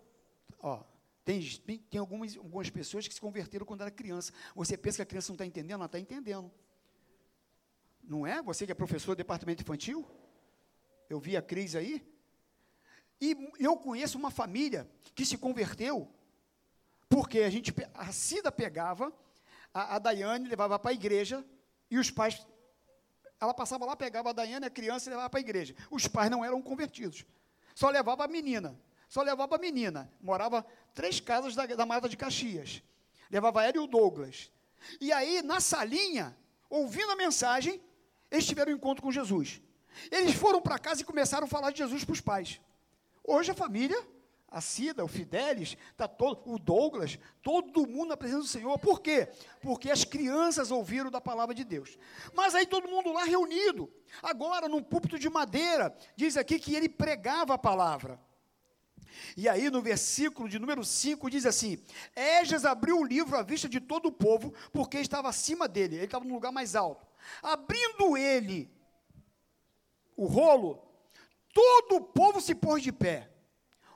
[0.59, 0.83] Ó,
[1.23, 1.41] tem,
[1.89, 4.31] tem, algumas, algumas pessoas que se converteram quando era criança.
[4.55, 5.79] Você pensa que a criança não está entendendo?
[5.79, 6.51] Ela está entendendo.
[8.03, 8.41] Não é?
[8.41, 10.09] Você que é professor do departamento infantil?
[11.09, 12.05] Eu vi a Cris aí.
[13.21, 16.11] E eu conheço uma família que se converteu
[17.09, 19.11] porque a gente, a Cida pegava,
[19.73, 21.43] a, a Daiane levava para a igreja,
[21.89, 22.45] e os pais,
[23.41, 25.75] ela passava lá, pegava a Daiane, a criança, e levava para a igreja.
[25.89, 27.25] Os pais não eram convertidos.
[27.73, 28.79] Só levava a menina.
[29.09, 30.09] Só levava a menina.
[30.21, 32.81] Morava três casas da, da Mata de Caxias.
[33.29, 34.51] Levava ela e o Douglas.
[35.01, 36.37] E aí, na salinha,
[36.69, 37.81] ouvindo a mensagem,
[38.29, 39.61] eles tiveram um encontro com Jesus.
[40.11, 42.61] Eles foram para casa e começaram a falar de Jesus para os pais.
[43.23, 43.99] Hoje a família,
[44.47, 48.77] a Cida, o Fidelis, tá todo, o Douglas, todo mundo na presença do Senhor.
[48.77, 49.27] Por quê?
[49.59, 51.97] Porque as crianças ouviram da palavra de Deus.
[52.33, 53.91] Mas aí todo mundo lá reunido.
[54.21, 58.19] Agora, num púlpito de madeira, diz aqui que ele pregava a palavra.
[59.35, 61.77] E aí, no versículo de número 5, diz assim:
[62.15, 66.05] Esdras abriu o livro à vista de todo o povo, porque estava acima dele, ele
[66.05, 67.05] estava no lugar mais alto.
[67.41, 68.71] Abrindo ele
[70.15, 70.83] o rolo,
[71.53, 73.29] todo o povo se pôs de pé.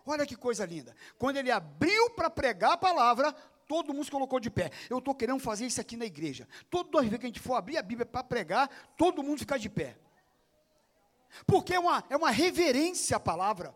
[0.05, 0.95] Olha que coisa linda.
[1.18, 3.32] Quando ele abriu para pregar a palavra,
[3.68, 4.72] todo mundo se colocou de pé.
[4.89, 6.47] Eu estou querendo fazer isso aqui na igreja.
[6.70, 9.70] Toda vez que a gente for abrir a Bíblia para pregar, todo mundo ficar de
[9.70, 9.97] pé.
[11.45, 13.74] Porque é uma, é uma reverência à palavra.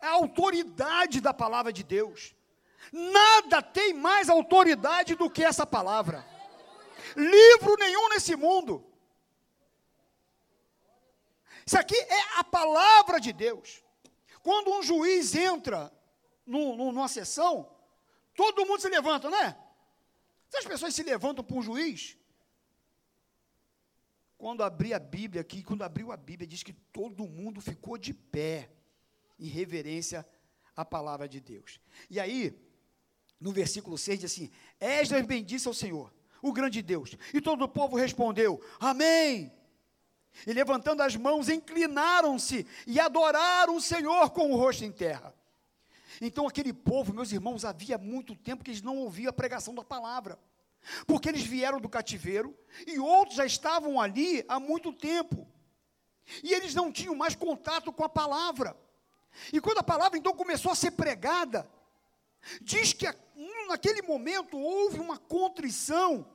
[0.00, 2.34] A autoridade da palavra de Deus.
[2.92, 6.24] Nada tem mais autoridade do que essa palavra.
[7.16, 8.84] Livro nenhum nesse mundo.
[11.66, 13.82] Isso aqui é a palavra de Deus.
[14.42, 15.90] Quando um juiz entra
[16.46, 17.74] no, no, numa sessão,
[18.34, 19.56] todo mundo se levanta, né?
[20.50, 22.18] Se as pessoas se levantam para um juiz,
[24.36, 28.12] quando abri a Bíblia aqui, quando abriu a Bíblia, diz que todo mundo ficou de
[28.12, 28.70] pé,
[29.38, 30.26] em reverência
[30.76, 31.80] à palavra de Deus.
[32.08, 32.56] E aí,
[33.40, 36.12] no versículo 6 diz assim: Esdras bendisse ao Senhor,
[36.42, 37.16] o grande Deus.
[37.32, 39.52] E todo o povo respondeu: Amém.
[40.46, 45.34] E levantando as mãos, inclinaram-se e adoraram o Senhor com o rosto em terra.
[46.20, 49.84] Então, aquele povo, meus irmãos, havia muito tempo que eles não ouviam a pregação da
[49.84, 50.38] palavra,
[51.06, 52.56] porque eles vieram do cativeiro
[52.86, 55.46] e outros já estavam ali há muito tempo,
[56.42, 58.76] e eles não tinham mais contato com a palavra.
[59.52, 61.68] E quando a palavra então começou a ser pregada,
[62.60, 63.06] diz que
[63.68, 66.26] naquele momento houve uma contrição,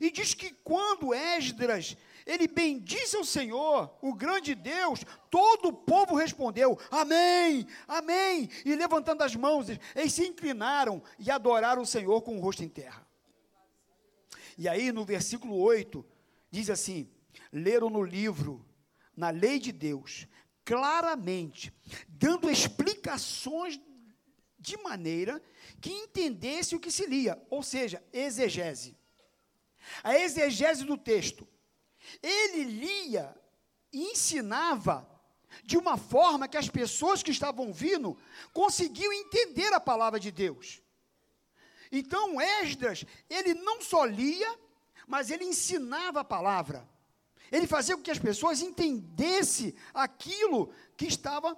[0.00, 6.16] e diz que quando Esdras ele bendisse o Senhor, o grande Deus, todo o povo
[6.16, 8.48] respondeu: Amém, Amém.
[8.64, 12.68] E levantando as mãos, eles se inclinaram e adoraram o Senhor com o rosto em
[12.68, 13.06] terra.
[14.58, 16.04] E aí no versículo 8,
[16.50, 17.08] diz assim:
[17.52, 18.64] leram no livro,
[19.16, 20.26] na lei de Deus,
[20.66, 21.72] claramente,
[22.08, 23.80] dando explicações
[24.58, 25.40] de maneira
[25.80, 28.94] que entendesse o que se lia, ou seja, exegese.
[30.02, 31.48] A exegese do texto
[32.22, 33.34] ele lia
[33.92, 35.08] e ensinava
[35.64, 38.18] de uma forma que as pessoas que estavam vindo
[38.52, 40.82] conseguiam entender a palavra de Deus.
[41.90, 44.58] Então, Esdras, ele não só lia,
[45.06, 46.88] mas ele ensinava a palavra.
[47.50, 51.56] Ele fazia com que as pessoas entendessem aquilo que estava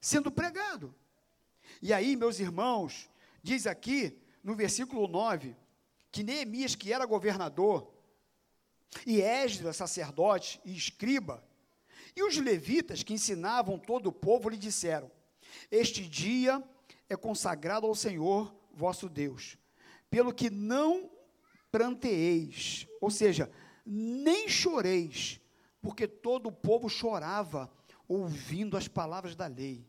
[0.00, 0.94] sendo pregado.
[1.80, 3.08] E aí, meus irmãos,
[3.42, 5.56] diz aqui no versículo 9,
[6.10, 7.90] que Neemias, que era governador,
[9.06, 11.42] e Esdras, sacerdote e escriba,
[12.14, 15.10] e os levitas que ensinavam todo o povo lhe disseram:
[15.70, 16.62] Este dia
[17.08, 19.56] é consagrado ao Senhor vosso Deus,
[20.10, 21.10] pelo que não
[21.70, 23.50] pranteeis, ou seja,
[23.84, 25.40] nem choreis,
[25.80, 27.70] porque todo o povo chorava
[28.06, 29.86] ouvindo as palavras da lei.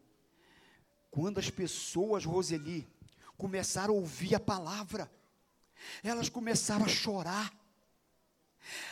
[1.12, 2.88] Quando as pessoas, Roseli,
[3.38, 5.12] começaram a ouvir a palavra,
[6.04, 7.54] elas começaram a chorar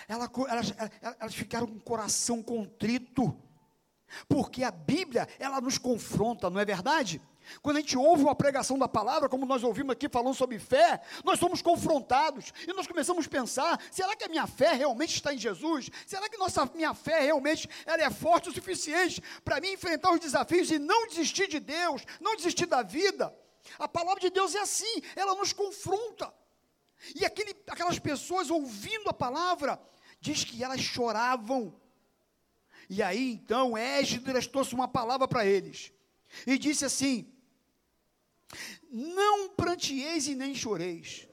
[0.07, 0.73] ela, elas,
[1.19, 3.35] elas ficaram com o coração contrito,
[4.27, 7.21] porque a Bíblia, ela nos confronta, não é verdade?
[7.61, 11.01] Quando a gente ouve uma pregação da palavra, como nós ouvimos aqui falando sobre fé,
[11.23, 15.33] nós somos confrontados e nós começamos a pensar: será que a minha fé realmente está
[15.33, 15.89] em Jesus?
[16.05, 20.19] Será que nossa minha fé realmente ela é forte o suficiente para mim enfrentar os
[20.19, 23.35] desafios e não desistir de Deus, não desistir da vida?
[23.77, 26.33] A palavra de Deus é assim, ela nos confronta.
[27.15, 29.81] E aquele, aquelas pessoas ouvindo a palavra,
[30.19, 31.79] diz que elas choravam.
[32.89, 35.91] E aí então Esdras trouxe uma palavra para eles.
[36.45, 37.30] E disse assim:
[38.89, 41.27] Não prantieis e nem choreis,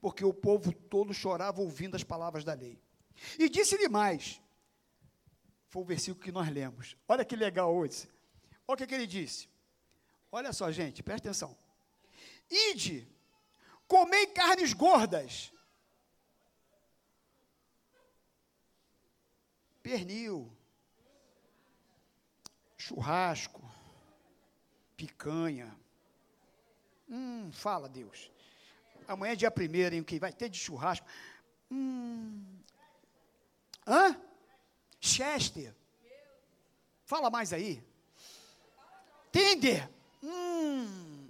[0.00, 2.80] porque o povo todo chorava ouvindo as palavras da lei.
[3.38, 4.40] E disse-lhe mais,
[5.68, 6.96] foi o versículo que nós lemos.
[7.08, 8.08] Olha que legal hoje.
[8.66, 9.48] Olha o que, que ele disse.
[10.32, 11.56] Olha só, gente, presta atenção.
[12.50, 13.14] Ide
[13.86, 15.52] comei carnes gordas.
[19.82, 20.50] Pernil,
[22.76, 23.62] churrasco,
[24.96, 25.78] picanha.
[27.08, 28.30] Hum, fala Deus.
[29.06, 31.06] Amanhã é dia primeiro, hein, o que vai ter de churrasco?
[31.70, 32.42] Hum.
[33.86, 34.18] Hã?
[35.00, 35.74] Chester.
[37.04, 37.82] Fala mais aí.
[39.30, 39.88] Tender.
[40.22, 41.28] Hum.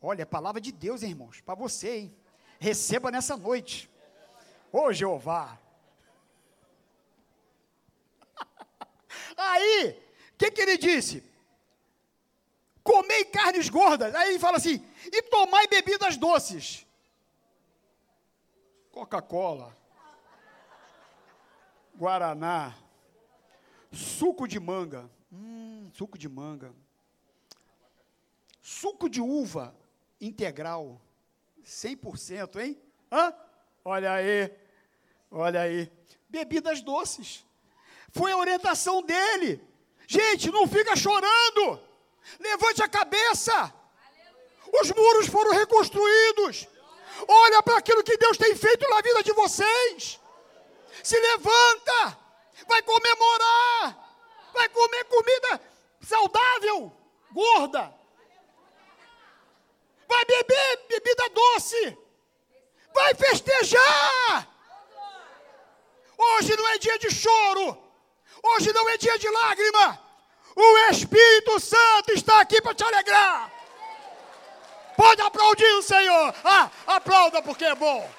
[0.00, 2.16] Olha, é palavra de Deus, hein, irmãos, para você, hein?
[2.60, 3.90] Receba nessa noite.
[4.72, 5.58] Ô Jeová.
[9.36, 10.00] Aí,
[10.32, 11.27] o que, que ele disse?
[12.88, 14.14] Comei carnes gordas.
[14.14, 14.82] Aí ele fala assim:
[15.12, 16.86] e tomai bebidas doces.
[18.90, 19.76] Coca-Cola,
[21.94, 22.74] Guaraná,
[23.92, 25.08] suco de manga.
[25.30, 26.74] Hum, suco de manga.
[28.62, 29.76] Suco de uva
[30.18, 30.98] integral.
[31.62, 32.80] 100%, hein?
[33.12, 33.34] Hã?
[33.84, 34.50] Olha aí.
[35.30, 35.92] Olha aí.
[36.26, 37.44] Bebidas doces.
[38.12, 39.62] Foi a orientação dele.
[40.06, 41.86] Gente, não fica chorando.
[42.38, 43.72] Levante a cabeça.
[44.80, 46.66] Os muros foram reconstruídos.
[47.26, 50.20] Olha para aquilo que Deus tem feito na vida de vocês.
[51.02, 52.18] Se levanta.
[52.66, 54.08] Vai comemorar.
[54.52, 55.60] Vai comer comida
[56.02, 56.92] saudável,
[57.32, 57.94] gorda.
[60.08, 61.98] Vai beber bebida doce.
[62.94, 64.48] Vai festejar.
[66.16, 67.78] Hoje não é dia de choro.
[68.42, 70.07] Hoje não é dia de lágrima.
[71.60, 73.50] Santo está aqui para te alegrar.
[74.96, 76.34] Pode aplaudir o Senhor.
[76.44, 78.10] Ah, aplauda porque é bom.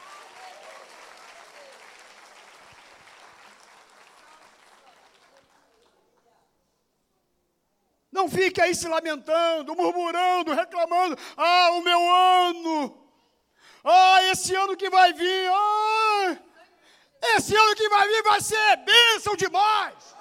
[8.12, 11.18] Não fique aí se lamentando, murmurando, reclamando.
[11.38, 13.08] Ah, o meu ano.
[13.84, 15.50] Ah, esse ano que vai vir.
[15.52, 16.38] Ah,
[17.36, 20.19] esse ano que vai vir vai ser bênção demais.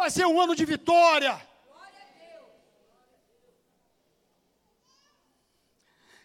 [0.00, 1.38] Vai ser um ano de vitória.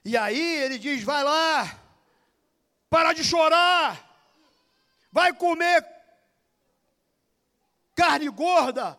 [0.06, 1.78] E aí ele diz: vai lá,
[2.90, 3.92] para de chorar,
[5.12, 5.86] vai comer
[7.94, 8.98] carne gorda,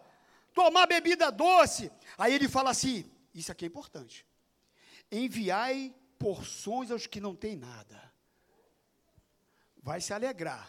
[0.53, 1.91] tomar bebida doce.
[2.19, 4.27] Aí ele fala assim: isso aqui é importante.
[5.11, 8.13] Enviai porções aos que não têm nada.
[9.83, 10.69] Vai se alegrar.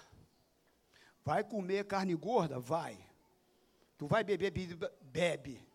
[1.26, 2.58] Vai comer carne gorda?
[2.58, 3.07] Vai.
[3.98, 4.52] Tu vai beber,
[5.02, 5.66] bebe.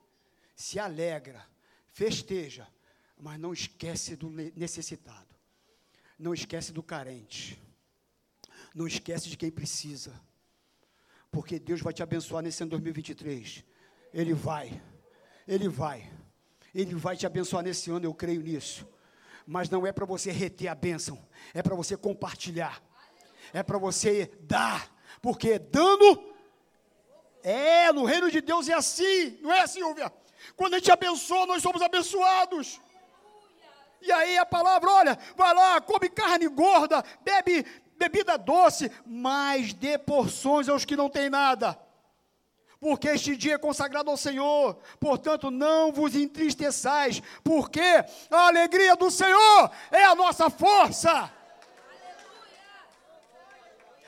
[0.54, 1.44] Se alegra.
[1.90, 2.66] Festeja.
[3.18, 5.34] Mas não esquece do necessitado.
[6.18, 7.60] Não esquece do carente.
[8.74, 10.12] Não esquece de quem precisa.
[11.30, 13.64] Porque Deus vai te abençoar nesse ano 2023.
[14.12, 14.82] Ele vai.
[15.46, 16.10] Ele vai.
[16.74, 18.86] Ele vai te abençoar nesse ano, eu creio nisso.
[19.46, 21.18] Mas não é para você reter a bênção,
[21.52, 22.82] é para você compartilhar,
[23.52, 26.31] é para você dar, porque dando,
[27.42, 30.12] é, no reino de Deus é assim, não é, Silvia?
[30.56, 32.80] Quando a gente abençoa, nós somos abençoados.
[34.00, 37.64] E aí a palavra, olha, vai lá, come carne gorda, bebe
[37.96, 41.78] bebida doce, mas dê porções aos que não têm nada
[42.82, 44.76] porque este dia é consagrado ao Senhor.
[44.98, 47.80] Portanto, não vos entristeçais, porque
[48.28, 51.32] a alegria do Senhor é a nossa força.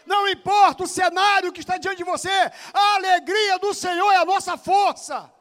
[0.07, 2.31] Não importa o cenário que está diante de você,
[2.73, 5.33] a alegria do Senhor é a nossa força.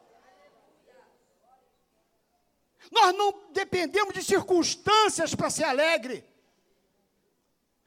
[2.91, 6.23] Nós não dependemos de circunstâncias para ser alegre.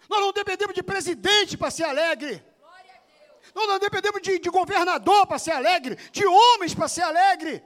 [0.08, 2.44] Nós não dependemos de presidente para ser alegre.
[3.54, 7.64] Nós não dependemos de, de governador para ser alegre, de homens para ser alegre.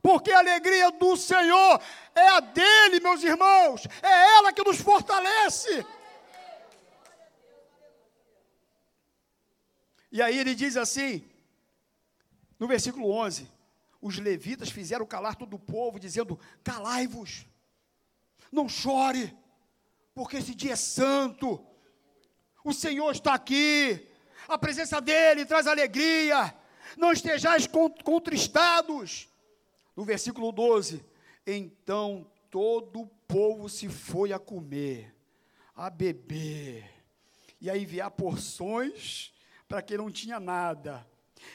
[0.00, 1.80] Porque a alegria do Senhor
[2.14, 5.84] é a dele, meus irmãos, é ela que nos fortalece.
[10.10, 11.24] E aí ele diz assim,
[12.58, 13.48] no versículo 11:
[14.00, 17.46] os levitas fizeram calar todo o povo, dizendo: Calai-vos,
[18.50, 19.36] não chore,
[20.14, 21.64] porque esse dia é santo,
[22.64, 24.08] o Senhor está aqui,
[24.48, 26.54] a presença dele traz alegria.
[26.96, 27.68] Não estejais
[28.02, 29.28] contristados.
[29.94, 31.04] No versículo 12:
[31.46, 35.14] Então todo o povo se foi a comer,
[35.74, 36.90] a beber,
[37.60, 39.32] e a enviar porções
[39.68, 41.06] para quem não tinha nada,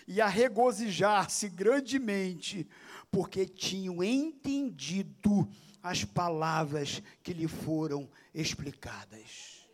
[0.08, 2.70] e a regozijar-se grandemente,
[3.12, 5.50] porque tinham entendido
[5.82, 9.68] as palavras que lhe foram explicadas.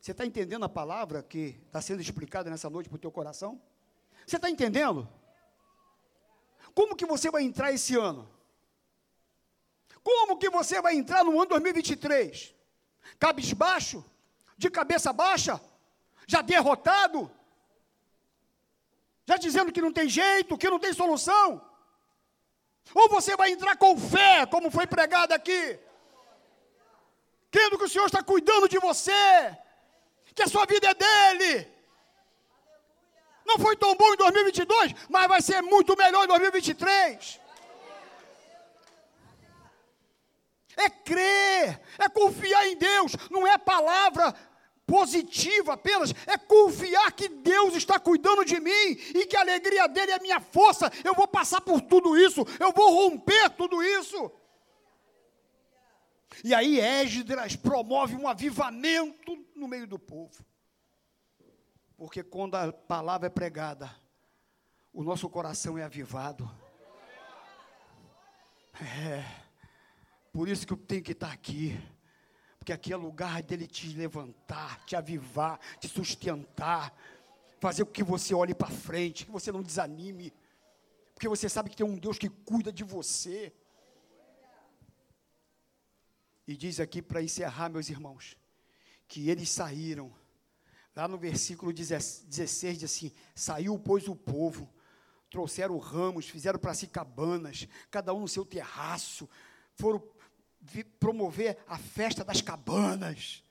[0.00, 3.60] Você está entendendo a palavra que está sendo explicada nessa noite para o teu coração?
[4.26, 5.08] Você está entendendo?
[6.74, 8.28] Como que você vai entrar esse ano?
[10.02, 12.54] Como que você vai entrar no ano 2023?
[13.18, 14.04] Cabisbaixo?
[14.56, 15.60] De cabeça baixa?
[16.26, 17.30] Já derrotado?
[19.26, 21.60] Já dizendo que não tem jeito, que não tem solução?
[22.94, 25.78] Ou você vai entrar com fé, como foi pregado aqui?
[27.50, 29.56] Crendo que o Senhor está cuidando de você,
[30.34, 31.72] que a sua vida é dele.
[33.44, 37.40] Não foi tão bom em 2022, mas vai ser muito melhor em 2023.
[40.76, 44.34] É crer, é confiar em Deus, não é palavra
[44.86, 48.70] positiva apenas, é confiar que Deus está cuidando de mim
[49.14, 50.90] e que a alegria dele é minha força.
[51.04, 54.30] Eu vou passar por tudo isso, eu vou romper tudo isso.
[56.42, 60.44] E aí Esdras promove um avivamento no meio do povo.
[61.96, 63.94] Porque quando a palavra é pregada,
[64.92, 66.50] o nosso coração é avivado.
[68.80, 69.24] É.
[70.32, 71.78] Por isso que eu tenho que estar aqui.
[72.62, 76.96] Porque aqui é lugar dele te levantar, te avivar, te sustentar,
[77.58, 80.32] fazer com que você olhe para frente, que você não desanime.
[81.12, 83.52] Porque você sabe que tem um Deus que cuida de você.
[86.46, 88.36] E diz aqui para encerrar, meus irmãos,
[89.08, 90.14] que eles saíram.
[90.94, 94.72] Lá no versículo 16 diz assim: Saiu, pois, o povo,
[95.28, 99.28] trouxeram ramos, fizeram para si cabanas, cada um no seu terraço,
[99.74, 99.98] foram
[100.98, 103.42] promover a festa das cabanas.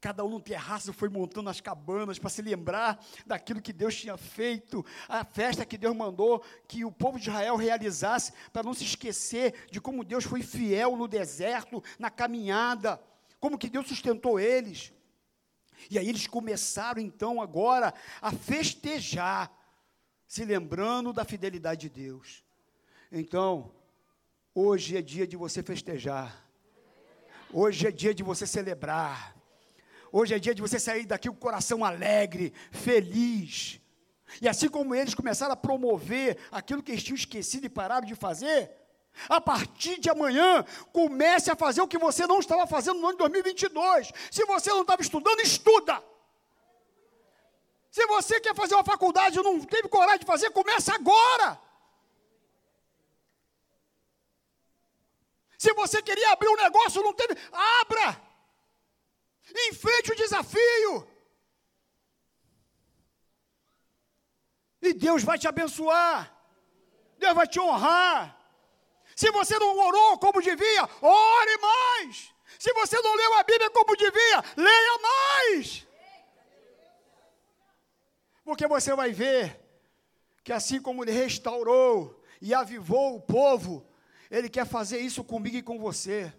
[0.00, 4.18] Cada um no terraço foi montando as cabanas para se lembrar daquilo que Deus tinha
[4.18, 8.84] feito, a festa que Deus mandou que o povo de Israel realizasse, para não se
[8.84, 13.02] esquecer de como Deus foi fiel no deserto, na caminhada,
[13.40, 14.92] como que Deus sustentou eles.
[15.90, 19.50] E aí eles começaram então agora a festejar,
[20.26, 22.44] se lembrando da fidelidade de Deus.
[23.10, 23.74] Então,
[24.54, 26.46] hoje é dia de você festejar.
[27.52, 29.34] Hoje é dia de você celebrar.
[30.12, 33.80] Hoje é dia de você sair daqui com o coração alegre, feliz.
[34.40, 38.14] E assim como eles começaram a promover aquilo que eles tinham esquecido e pararam de
[38.14, 38.70] fazer,
[39.28, 43.12] a partir de amanhã, comece a fazer o que você não estava fazendo no ano
[43.12, 44.12] de 2022.
[44.30, 46.02] Se você não estava estudando, estuda.
[47.90, 51.60] Se você quer fazer uma faculdade e não teve coragem de fazer, começa agora.
[55.64, 57.34] Se você queria abrir um negócio, não teve,
[57.80, 58.20] abra.
[59.70, 61.08] Enfrente o desafio.
[64.82, 66.18] E Deus vai te abençoar.
[67.16, 68.38] Deus vai te honrar.
[69.16, 72.30] Se você não orou como devia, ore mais.
[72.58, 75.86] Se você não leu a Bíblia como devia, leia mais.
[78.44, 79.58] Porque você vai ver
[80.42, 83.93] que assim como ele restaurou e avivou o povo,
[84.34, 86.32] ele quer fazer isso comigo e com você.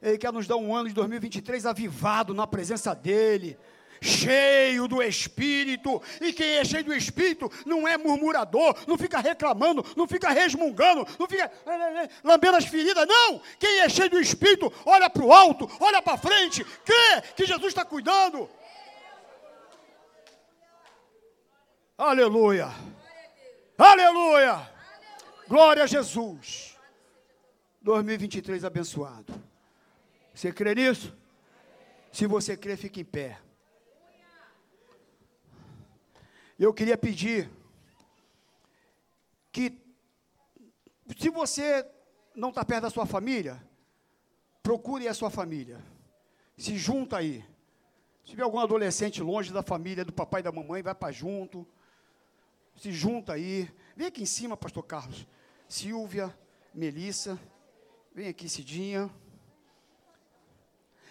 [0.00, 3.58] Ele quer nos dar um ano de 2023 avivado na presença dEle,
[4.00, 6.00] cheio do Espírito.
[6.22, 11.06] E quem é cheio do Espírito não é murmurador, não fica reclamando, não fica resmungando,
[11.18, 13.06] não fica eh, eh, eh, lambendo as feridas.
[13.06, 13.42] Não!
[13.58, 17.68] Quem é cheio do Espírito olha para o alto, olha para frente, crê que Jesus
[17.68, 18.48] está cuidando.
[21.98, 22.70] Aleluia!
[23.76, 24.70] Aleluia!
[25.46, 26.77] Glória a Jesus!
[27.82, 29.32] 2023 abençoado.
[30.34, 31.16] Você crê nisso?
[32.12, 33.40] Se você crê, fique em pé.
[36.58, 37.48] Eu queria pedir
[39.52, 39.80] que,
[41.16, 41.86] se você
[42.34, 43.62] não está perto da sua família,
[44.62, 45.80] procure a sua família.
[46.56, 47.44] Se junta aí.
[48.24, 51.66] Se tiver algum adolescente longe da família, do papai e da mamãe, vai para junto.
[52.76, 53.70] Se junta aí.
[53.96, 55.26] Vem aqui em cima, pastor Carlos.
[55.68, 56.36] Silvia,
[56.74, 57.38] Melissa.
[58.18, 59.08] Vem aqui, Cidinha.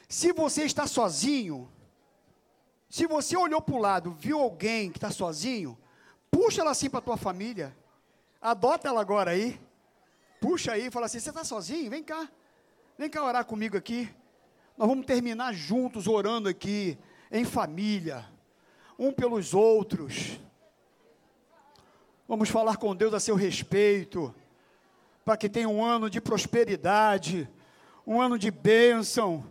[0.09, 1.71] Se você está sozinho,
[2.89, 5.77] se você olhou para o lado, viu alguém que está sozinho,
[6.29, 7.73] puxa ela assim para a tua família.
[8.41, 9.57] Adota ela agora aí.
[10.41, 11.89] Puxa aí e fala assim: você está sozinho?
[11.89, 12.29] Vem cá.
[12.97, 14.13] Vem cá orar comigo aqui.
[14.77, 16.97] Nós vamos terminar juntos orando aqui,
[17.31, 18.25] em família,
[18.99, 20.41] um pelos outros.
[22.27, 24.35] Vamos falar com Deus a seu respeito,
[25.27, 27.47] para que tenha um ano de prosperidade,
[28.05, 29.45] um ano de bênção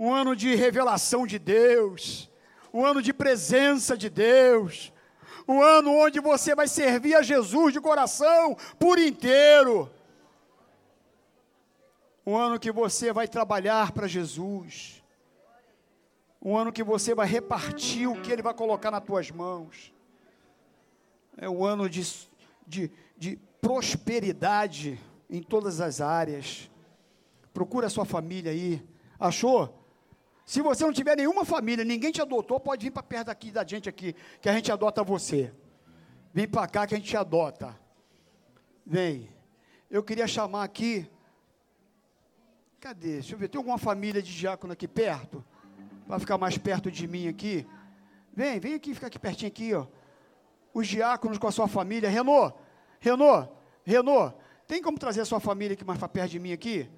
[0.00, 2.30] um ano de revelação de Deus,
[2.72, 4.90] um ano de presença de Deus,
[5.46, 9.90] um ano onde você vai servir a Jesus de coração por inteiro.
[12.24, 15.02] Um ano que você vai trabalhar para Jesus.
[16.40, 19.92] Um ano que você vai repartir o que Ele vai colocar nas tuas mãos.
[21.36, 22.02] É um ano de,
[22.66, 22.90] de,
[23.20, 24.98] de prosperidade
[25.28, 26.70] em todas as áreas.
[27.52, 28.82] Procura a sua família aí.
[29.18, 29.78] Achou?
[30.46, 33.64] Se você não tiver nenhuma família, ninguém te adotou, pode vir para perto daqui da
[33.64, 35.52] gente aqui, que a gente adota você.
[36.32, 37.78] Vem para cá que a gente te adota.
[38.86, 39.28] Vem.
[39.90, 41.08] Eu queria chamar aqui.
[42.80, 43.14] Cadê?
[43.14, 43.48] Deixa eu ver.
[43.48, 45.44] Tem alguma família de diácono aqui perto?
[46.08, 47.66] Para ficar mais perto de mim aqui.
[48.32, 49.86] Vem, vem aqui, fica aqui pertinho aqui, ó.
[50.72, 52.08] os diáconos com a sua família.
[52.08, 52.52] Renô,
[53.00, 53.48] Renô,
[53.82, 54.30] Renô,
[54.66, 56.88] tem como trazer a sua família aqui mais para perto de mim aqui?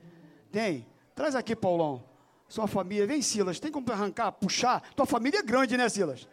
[0.50, 0.86] Tem.
[1.14, 2.04] Traz aqui, Paulão.
[2.48, 3.06] Sua família.
[3.06, 3.60] Vem, Silas.
[3.60, 4.82] Tem como arrancar, puxar?
[4.94, 6.28] Tua família é grande, né, Silas?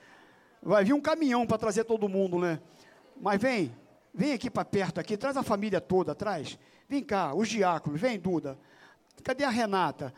[0.62, 2.60] Vai vir um caminhão para trazer todo mundo, né?
[3.22, 3.74] Mas vem,
[4.14, 6.58] vem aqui para perto aqui, traz a família toda atrás.
[6.90, 8.58] Vem cá, os diáconos, vem, Duda.
[9.24, 10.14] Cadê a Renata?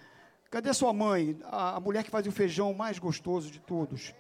[0.50, 1.38] Cadê sua mãe?
[1.44, 4.14] A, a mulher que faz o feijão mais gostoso de todos.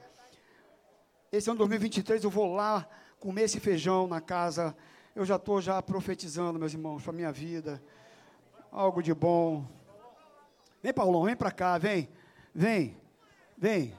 [1.32, 2.88] Esse ano 2023 eu vou lá
[3.19, 4.75] comer esse feijão na casa.
[5.14, 7.84] Eu já estou já profetizando, meus irmãos, para a minha vida.
[8.72, 9.66] Algo de bom.
[10.82, 12.07] Vem, Paulão, vem para cá, vem.
[12.55, 12.97] Vem,
[13.57, 13.93] vem.